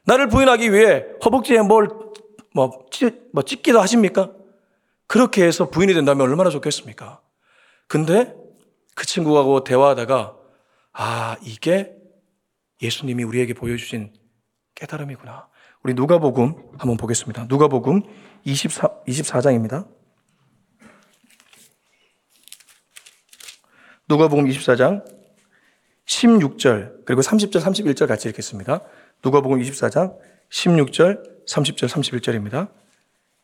나를 0.05 0.29
부인하기 0.29 0.71
위해 0.71 1.03
허벅지에 1.25 1.61
뭘 1.61 1.89
뭐, 2.55 2.87
뭐 3.33 3.43
찍기도 3.43 3.81
하십니까? 3.81 4.31
그렇게 5.05 5.43
해서 5.43 5.69
부인이 5.69 5.93
된다면 5.93 6.25
얼마나 6.25 6.49
좋겠습니까? 6.49 7.21
근데 7.87 8.33
그 8.95 9.05
친구하고 9.05 9.65
대화하다가 9.65 10.37
아, 10.93 11.37
이게 11.43 11.93
예수님이 12.81 13.23
우리에게 13.23 13.53
보여주신 13.53 14.13
깨달음이구나. 14.75 15.49
우리 15.83 15.93
누가복음 15.93 16.53
한번 16.77 16.95
보겠습니다. 16.95 17.47
누가복음 17.49 18.01
24, 18.45 19.03
24장입니다. 19.05 19.87
누가복음 24.07 24.45
24장 24.45 25.18
16절 26.09 27.05
그리고 27.05 27.21
30절 27.21 27.61
31절 27.61 28.07
같이 28.07 28.27
읽겠습니다. 28.29 28.81
누가복음 29.23 29.59
24장 29.61 30.15
16절 30.51 31.19
30절 31.47 31.87
31절입니다. 31.87 32.69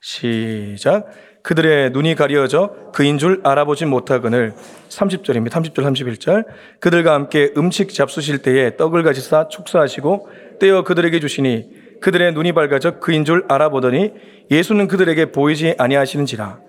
시작. 0.02 1.08
그들의 1.44 1.92
눈이 1.92 2.16
가려져 2.16 2.76
그인 2.94 3.18
줄 3.20 3.42
알아보지 3.44 3.86
못하거늘 3.86 4.54
30절입니다. 4.90 5.50
30절 5.50 5.76
31절. 5.76 6.46
그들과 6.80 7.14
함께 7.14 7.54
음식 7.56 7.94
잡수실 7.94 8.40
때에 8.40 8.78
떡을 8.78 9.04
가지사 9.04 9.48
축사하시고 9.48 10.30
떼어 10.60 10.84
그들에게 10.84 11.20
주시니 11.20 12.00
그들의 12.02 12.34
눈이 12.34 12.54
밝아져 12.54 13.00
그인 13.00 13.26
줄 13.26 13.46
알아보더니 13.48 14.12
예수는 14.50 14.88
그들에게 14.88 15.32
보이지 15.32 15.76
아니하시는지라. 15.78 16.60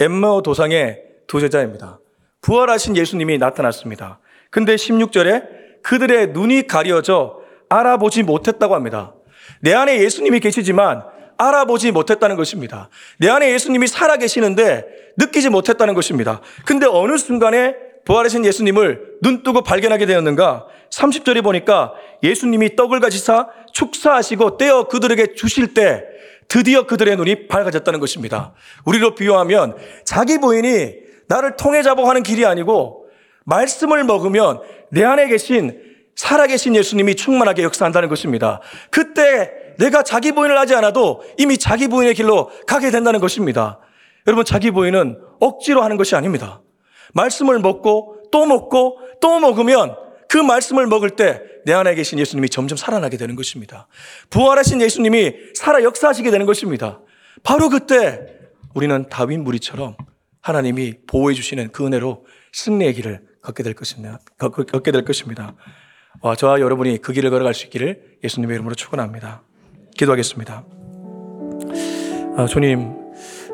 엠마오 0.00 0.42
도상의 0.42 1.02
두 1.26 1.40
제자입니다. 1.40 2.00
부활하신 2.42 2.96
예수님이 2.96 3.38
나타났습니다. 3.38 4.20
근데 4.54 4.76
16절에 4.76 5.82
그들의 5.82 6.28
눈이 6.28 6.68
가려져 6.68 7.40
알아보지 7.68 8.22
못했다고 8.22 8.76
합니다. 8.76 9.12
내 9.60 9.74
안에 9.74 10.00
예수님이 10.00 10.38
계시지만 10.38 11.02
알아보지 11.36 11.90
못했다는 11.90 12.36
것입니다. 12.36 12.88
내 13.18 13.28
안에 13.28 13.50
예수님이 13.52 13.88
살아 13.88 14.16
계시는데 14.16 14.84
느끼지 15.16 15.48
못했다는 15.48 15.94
것입니다. 15.94 16.40
근데 16.64 16.86
어느 16.86 17.18
순간에 17.18 17.74
부활하신 18.04 18.44
예수님을 18.44 19.16
눈 19.22 19.42
뜨고 19.42 19.62
발견하게 19.62 20.06
되었는가? 20.06 20.66
30절에 20.88 21.42
보니까 21.42 21.92
예수님이 22.22 22.76
떡을 22.76 23.00
가지사 23.00 23.48
축사하시고 23.72 24.56
떼어 24.56 24.84
그들에게 24.84 25.34
주실 25.34 25.74
때 25.74 26.04
드디어 26.46 26.86
그들의 26.86 27.16
눈이 27.16 27.48
밝아졌다는 27.48 27.98
것입니다. 27.98 28.54
우리로 28.84 29.16
비유하면 29.16 29.76
자기 30.04 30.38
부인이 30.38 30.94
나를 31.26 31.56
통해 31.56 31.82
자복하는 31.82 32.22
길이 32.22 32.46
아니고 32.46 33.03
말씀을 33.44 34.04
먹으면 34.04 34.60
내 34.90 35.04
안에 35.04 35.28
계신 35.28 35.80
살아계신 36.16 36.76
예수님이 36.76 37.14
충만하게 37.16 37.62
역사한다는 37.64 38.08
것입니다. 38.08 38.60
그때 38.90 39.50
내가 39.78 40.02
자기 40.02 40.32
부인을 40.32 40.58
하지 40.58 40.74
않아도 40.74 41.22
이미 41.38 41.58
자기 41.58 41.88
부인의 41.88 42.14
길로 42.14 42.50
가게 42.66 42.90
된다는 42.90 43.20
것입니다. 43.20 43.80
여러분, 44.26 44.44
자기 44.44 44.70
부인은 44.70 45.18
억지로 45.40 45.82
하는 45.82 45.96
것이 45.96 46.14
아닙니다. 46.14 46.62
말씀을 47.12 47.58
먹고 47.58 48.22
또 48.30 48.46
먹고 48.46 48.98
또 49.20 49.40
먹으면 49.40 49.96
그 50.28 50.38
말씀을 50.38 50.86
먹을 50.86 51.10
때 51.10 51.54
내 51.64 51.72
안에 51.72 51.94
계신 51.94 52.18
예수님이 52.18 52.48
점점 52.50 52.76
살아나게 52.76 53.16
되는 53.16 53.36
것입니다. 53.36 53.88
부활하신 54.30 54.80
예수님이 54.82 55.34
살아 55.54 55.82
역사하시게 55.82 56.30
되는 56.30 56.46
것입니다. 56.46 57.00
바로 57.42 57.68
그때 57.68 58.26
우리는 58.74 59.08
다윈 59.08 59.44
무리처럼 59.44 59.96
하나님이 60.40 60.94
보호해 61.06 61.34
주시는 61.34 61.72
그 61.72 61.86
은혜로 61.86 62.26
승리의 62.52 62.94
길을 62.94 63.22
걷게 63.44 63.62
될 63.62 63.74
것입니다. 63.74 64.18
걷게 64.38 64.90
될 64.90 65.04
것입니다. 65.04 65.54
와, 66.22 66.34
저와 66.34 66.60
여러분이 66.60 66.98
그 66.98 67.12
길을 67.12 67.30
걸어갈 67.30 67.54
수 67.54 67.66
있기를 67.66 68.18
예수님의 68.24 68.54
이름으로 68.54 68.74
축원합니다. 68.74 69.42
기도하겠습니다. 69.96 70.64
아, 72.36 72.46
주님, 72.46 72.94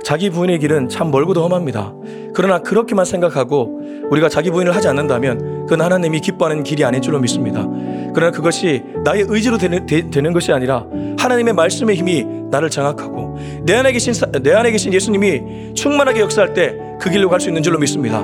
자기 0.05 0.31
부인의 0.31 0.61
길은 0.61 0.89
참 0.89 1.11
멀고도 1.11 1.43
험합니다. 1.43 1.93
그러나 2.35 2.61
그렇게만 2.61 3.05
생각하고 3.05 3.81
우리가 4.11 4.29
자기 4.29 4.51
부인을 4.51 4.75
하지 4.75 4.89
않는다면 4.89 5.67
그건 5.67 5.83
하나님이 5.83 6.21
기뻐하는 6.21 6.63
길이 6.63 6.85
아닌 6.85 7.03
줄로 7.03 7.19
믿습니다. 7.21 7.67
그러나 8.15 8.31
그것이 8.31 8.83
나의 9.05 9.27
의지로 9.29 9.59
되는, 9.59 9.87
되, 9.87 10.09
되는 10.09 10.33
것이 10.33 10.53
아니라 10.53 10.87
하나님의 11.19 11.55
말씀의 11.55 11.97
힘이 11.97 12.25
나를 12.51 12.71
장악하고 12.71 13.39
내 13.65 13.75
안에 13.75 13.93
계신 13.93 14.15
내 14.43 14.53
안에 14.53 14.71
계신 14.71 14.93
예수님이 14.93 15.75
충만하게 15.75 16.21
역사할 16.21 16.55
때 16.55 16.91
그 17.01 17.09
길로 17.11 17.29
갈 17.31 17.41
수 17.41 17.49
있는 17.49 17.63
줄로 17.63 17.79
믿습니다. 17.79 18.21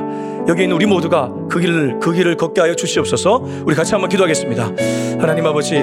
여기 0.48 0.62
있는 0.62 0.76
우리 0.76 0.86
모두가 0.86 1.30
그 1.50 1.58
길을 1.58 1.98
그 2.00 2.12
길을 2.12 2.36
걷게 2.36 2.60
하여 2.60 2.74
주시옵소서. 2.74 3.42
우리 3.64 3.74
같이 3.74 3.92
한번 3.92 4.08
기도하겠습니다. 4.08 4.70
하나님 5.18 5.44
아버지 5.46 5.76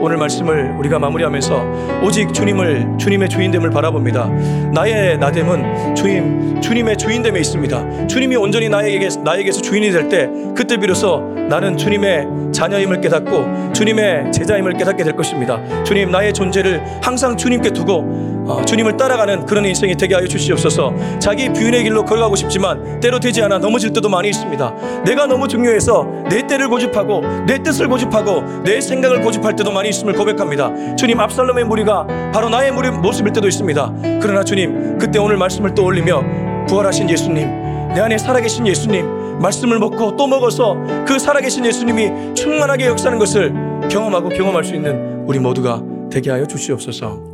오늘 0.00 0.16
말씀을 0.18 0.76
우리가 0.78 0.98
마무리하면서 0.98 2.02
오직 2.04 2.34
주님을 2.34 2.96
주님의 2.98 3.28
주인됨을 3.30 3.70
바라봅니다. 3.70 4.26
나의 4.74 5.16
나됨은 5.18 5.94
주님 5.94 6.60
주님의 6.60 6.98
주인됨에 6.98 7.38
있습니다. 7.40 8.06
주님이 8.08 8.36
온전히 8.36 8.68
나에게 8.68 9.08
나에게서 9.24 9.62
주인이 9.62 9.90
될 9.90 10.10
때 10.10 10.28
그때 10.56 10.76
비로소 10.76 11.20
나는 11.48 11.76
주님의 11.76 12.52
자녀임을 12.52 13.00
깨닫고 13.00 13.72
주님의 13.72 14.32
제자임을 14.32 14.74
깨닫게 14.76 15.04
될 15.04 15.14
것입니다. 15.16 15.60
주님 15.84 16.10
나의 16.10 16.32
존재를 16.34 16.82
항상 17.00 17.36
주님께 17.36 17.70
두고 17.70 18.28
어, 18.48 18.64
주님을 18.64 18.96
따라가는 18.96 19.46
그런 19.46 19.64
인생이 19.64 19.94
되게 19.96 20.14
하여 20.16 20.26
주시옵소서. 20.26 20.92
자기 21.20 21.48
부인의 21.52 21.84
길로 21.84 22.04
걸어가고 22.04 22.34
싶지만 22.34 22.98
때로 22.98 23.20
되지 23.20 23.42
않아 23.42 23.58
넘어질 23.58 23.92
때도 23.92 24.08
많이 24.10 24.28
있습니다. 24.28 25.02
내가 25.04 25.26
너무 25.26 25.48
중요해서 25.48 26.04
내 26.28 26.46
때를 26.46 26.68
고집하고 26.68 27.22
내 27.46 27.62
뜻을 27.62 27.88
고집하고 27.88 28.62
내 28.64 28.80
생각을 28.80 29.20
고집할 29.22 29.56
때도 29.56 29.72
많이 29.72 29.88
있음을 29.88 30.14
고백합니다. 30.14 30.96
주님 30.96 31.20
압살롬의 31.20 31.64
무리가 31.64 32.06
바로 32.32 32.48
나의 32.48 32.72
무리 32.72 32.90
모습일 32.90 33.32
때도 33.32 33.48
있습니다. 33.48 33.94
그러나 34.20 34.44
주님 34.44 34.98
그때 34.98 35.18
오늘 35.18 35.36
말씀을 35.36 35.74
떠올리며 35.74 36.66
부활하신 36.68 37.08
예수님 37.08 37.48
내 37.94 38.00
안에 38.00 38.18
살아계신 38.18 38.66
예수님 38.66 39.38
말씀을 39.40 39.78
먹고 39.78 40.16
또 40.16 40.26
먹어서 40.26 40.76
그 41.06 41.18
살아계신 41.18 41.64
예수님이 41.64 42.34
충만하게 42.34 42.86
역사하는 42.86 43.18
것을 43.18 43.52
경험하고 43.90 44.28
경험할 44.28 44.64
수 44.64 44.74
있는 44.74 45.24
우리 45.26 45.38
모두가 45.38 45.82
되게 46.10 46.30
하여 46.30 46.46
주시옵소서. 46.46 47.30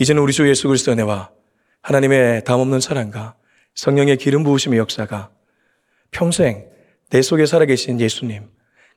이제는 0.00 0.22
우리 0.22 0.32
주 0.32 0.48
예수 0.48 0.66
그리스도의 0.66 0.94
은혜와 0.94 1.30
하나님의 1.82 2.44
담없는 2.44 2.80
사랑과 2.80 3.34
성령의 3.74 4.16
기름 4.16 4.42
부으심의 4.44 4.78
역사가 4.78 5.30
평생 6.10 6.68
내 7.10 7.22
속에 7.22 7.46
살아계신 7.46 8.00
예수님, 8.00 8.48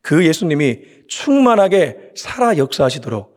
그 0.02 0.26
예수님이 0.26 0.80
충만하게 1.08 2.14
살아 2.16 2.58
역사하시도록 2.58 3.36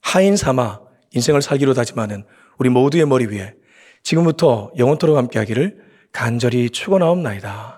하인 0.00 0.36
삼아 0.36 0.80
인생을 1.12 1.42
살기로 1.42 1.74
다짐하는 1.74 2.24
우리 2.58 2.68
모두의 2.68 3.06
머리 3.06 3.26
위에 3.26 3.54
지금부터 4.02 4.72
영원토록 4.78 5.16
함께하기를 5.16 5.84
간절히 6.12 6.70
축원하옵나이다. 6.70 7.75